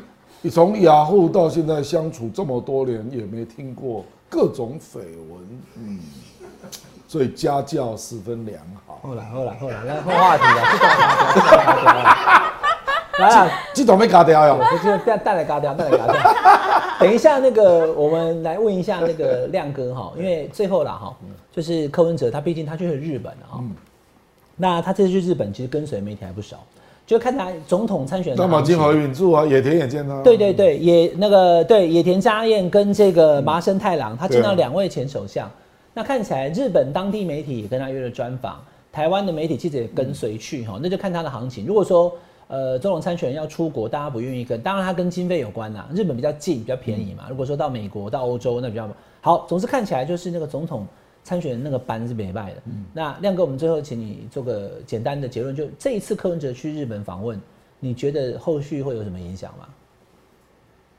[0.52, 6.00] 从雅虎到现在相处这么多年，也没听过各种绯闻，嗯，
[7.08, 9.00] 所以家教十分良好。
[9.02, 10.62] 后来后来后来，来换话题了，
[13.20, 14.58] 来啊，这种没嘎掉哟。
[14.60, 16.16] 我就带带来嘎掉，带来嘎掉。
[17.00, 21.16] 等一下，那个我们来问一下那个亮哥哈，因为最后啦哈，
[21.54, 23.64] 就是柯文哲他毕竟他去了日本了哈，
[24.56, 26.64] 那他这次去日本其实跟随媒体还不少，
[27.06, 30.22] 就看他总统参选的行情那么金和允住啊，野田也见他。
[30.22, 35.50] 对对对，野那个对野田佳彦跟这个麻生太郎，他见到两位前首相。
[35.94, 38.60] 那看起来日本当地媒体也跟他约了专访，
[38.92, 41.66] 台湾的媒体记者也跟随去哈，那就看他的行情。
[41.66, 42.12] 如果说
[42.48, 45.86] 呃总统参选人要出国，大家不愿意跟，当然他跟经费有关呐。
[45.94, 47.26] 日本比较近，比较便宜嘛。
[47.30, 48.90] 如果说到美国、到欧洲，那比较
[49.22, 49.46] 好。
[49.48, 50.86] 总之看起来就是那个总统
[51.24, 52.62] 参选人那个班是没败的。
[52.94, 57.40] 那亮哥，我们最后请你做个简单的结论，就这一次柯文哲去日本访问，
[57.80, 59.68] 你觉得后续会有什么影响吗？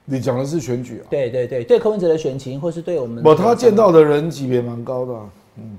[0.06, 1.06] 你讲的是选举啊？
[1.08, 5.30] 对对对，对柯文哲的选情，或是对我们不，他见到的人级别蛮高的、啊。
[5.56, 5.78] 嗯，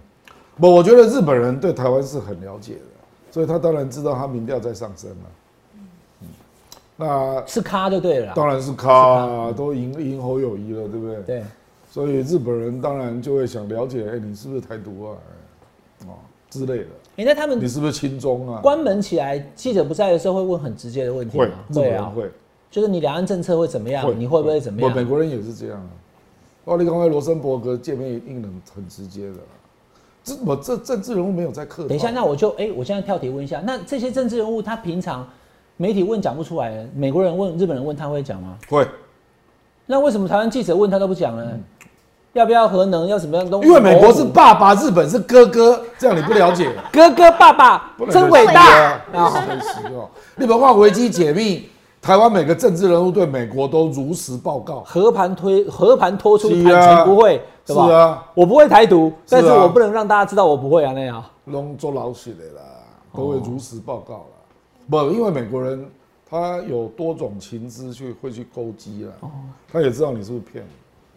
[0.59, 2.79] 不，我觉得日本人对台湾是很了解的，
[3.29, 5.15] 所以他当然知道他民调在上升了、
[6.21, 6.27] 嗯，
[6.95, 8.33] 那是咖就对了啦。
[8.35, 11.21] 当然是咖啊，都赢赢侯友谊了，对不对？
[11.21, 11.43] 对，
[11.95, 15.17] 所以日本人当然就会想了解，哎，你是不是台独啊？
[16.01, 16.11] 哎哦
[16.49, 18.59] 之类的，哎，那他们你是不是亲中啊？
[18.61, 22.29] 关门起来，记者不在的时候会问很直接的问题会吗？，会啊，会，
[22.69, 24.13] 就是你两岸政策会怎么样？
[24.19, 25.09] 你会不会怎么样美样？
[25.09, 25.89] 国人也是这样啊。
[26.65, 29.39] 哦，你刚才罗森伯格见面一定能很直接的啦。
[30.21, 31.87] 这我这政治人物没有在客套。
[31.87, 35.25] 等一下，那我就哎，我现在跳题问一下，那这些政治人物他平常
[35.77, 38.57] 媒体问讲不出来，美国人问、日本人问他会讲吗？
[38.67, 38.85] 会，
[39.85, 41.57] 那为什么台湾记者问他都不讲呢？
[42.35, 43.07] 要不要核能？
[43.07, 46.69] 要什么样都因为美国是爸爸，日本是哥哥，这样你不了解。
[46.91, 49.01] 哥哥爸爸真伟大啊！
[49.13, 50.09] 啊，真实哦。
[50.35, 51.69] 日本化危机解密，
[52.01, 54.81] 台湾每个政治人物对美国都如实报告。
[54.81, 57.87] 和盘推和盘托出，是坦啊诚不会，对吧？
[57.87, 61.23] 是啊，我不会台独，但是我不能让大家知道我不会啊那样。
[61.45, 62.61] 拢做老实的啦，
[63.15, 64.35] 都会如实报告啦。
[64.89, 65.89] 不，因为美国人
[66.29, 69.13] 他有多种情资去会去勾稽啦，
[69.71, 70.67] 他也知道你是不是骗人。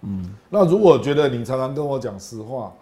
[0.02, 2.72] 嗯，那如果觉得你常常跟我讲实话，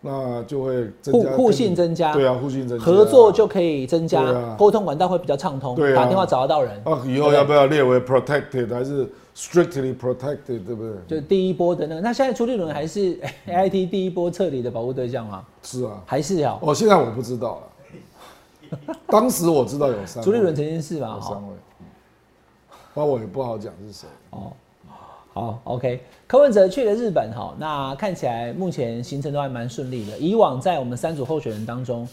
[0.00, 6.80] 那就会增加互互信增加对啊，互信增加，合作就可以增加沟通管道会比较畅通，对啊打电话找得到人。
[6.84, 11.20] 啊，以后要不要列为 protected 还是 strictly protected，对不对？
[11.20, 15.42] 就第一波的那个，那现在朱立伦还是 A I T 第一波撤离的保护对象吗？
[15.62, 16.58] 是啊，还是啊？
[16.62, 18.94] 哦，现在我不知道了。
[19.08, 21.14] 当时我知道有三位，朱立伦曾经是吧？
[21.16, 21.54] 有三位，
[22.94, 24.06] 那我也不好讲是谁。
[24.30, 24.52] 哦，
[25.38, 26.00] 好，OK。
[26.26, 30.18] 柯文哲去了日本哈，那看起来目前行程都还蛮顺利的。
[30.18, 32.06] 以往在我们三组候选人当中，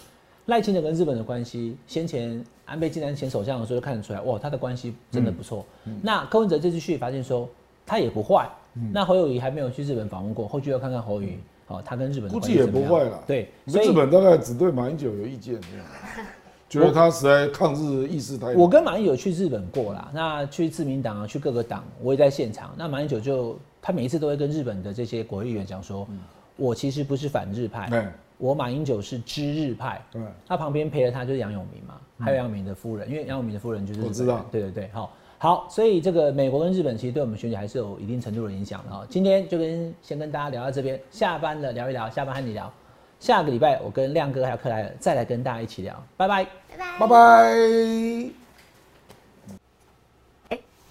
[0.45, 5.65] 赖清德跟日本的关系，先前安倍晋三前首相的时候就看得出来，哇，他的关系真的不错。
[5.85, 7.49] 嗯那柯文哲这次去发现说
[7.85, 8.47] 他也不坏。
[8.91, 13.23] 那侯友谊还没有去日本访问过，后续要看看侯友谊，哦，他跟日本的估计也不会了。
[13.25, 15.85] 对，所以日本大概只对马英九有意见，这样
[16.67, 18.59] 觉得他实在抗日意识太大。
[18.59, 22.73] 我跟马英九去日本过啦，那去自民党啊，去各个党，我也在现场。
[22.77, 26.07] 那马英九就他每一次都会跟日本的这些国会议员讲说，
[26.55, 30.01] 我其实不是反日派，哎，我马英九是知日派。
[30.11, 39.05] 对，他旁边陪了他就是杨永明嘛，还有杨永明的夫人，因为杨永明的夫人就是我知道对对对，好，好，所以这个美国跟日本其实对我们选举还是有一定程度的影响的哈。
[39.07, 42.71] 今天就跟先跟大家聊到这边，下班了聊一聊，下班和你聊，
[43.19, 46.43] 下个礼拜我跟亮哥还有克莱尔再来跟大家一起聊，拜拜。
[46.43, 46.85] 拜拜。
[46.99, 47.55] 拜拜。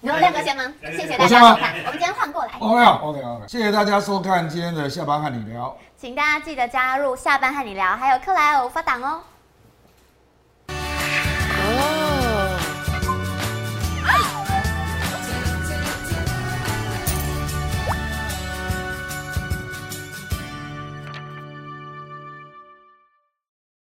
[0.01, 0.73] 你说亮哥先吗？
[0.81, 5.75] 谢谢大家收看，我们今天换过来，OK 啊，OK OK，谢谢大家收看今天的下班和你聊。
[5.97, 9.21] 请大家记得加入下班和你聊，还有克莱尔无法党哦。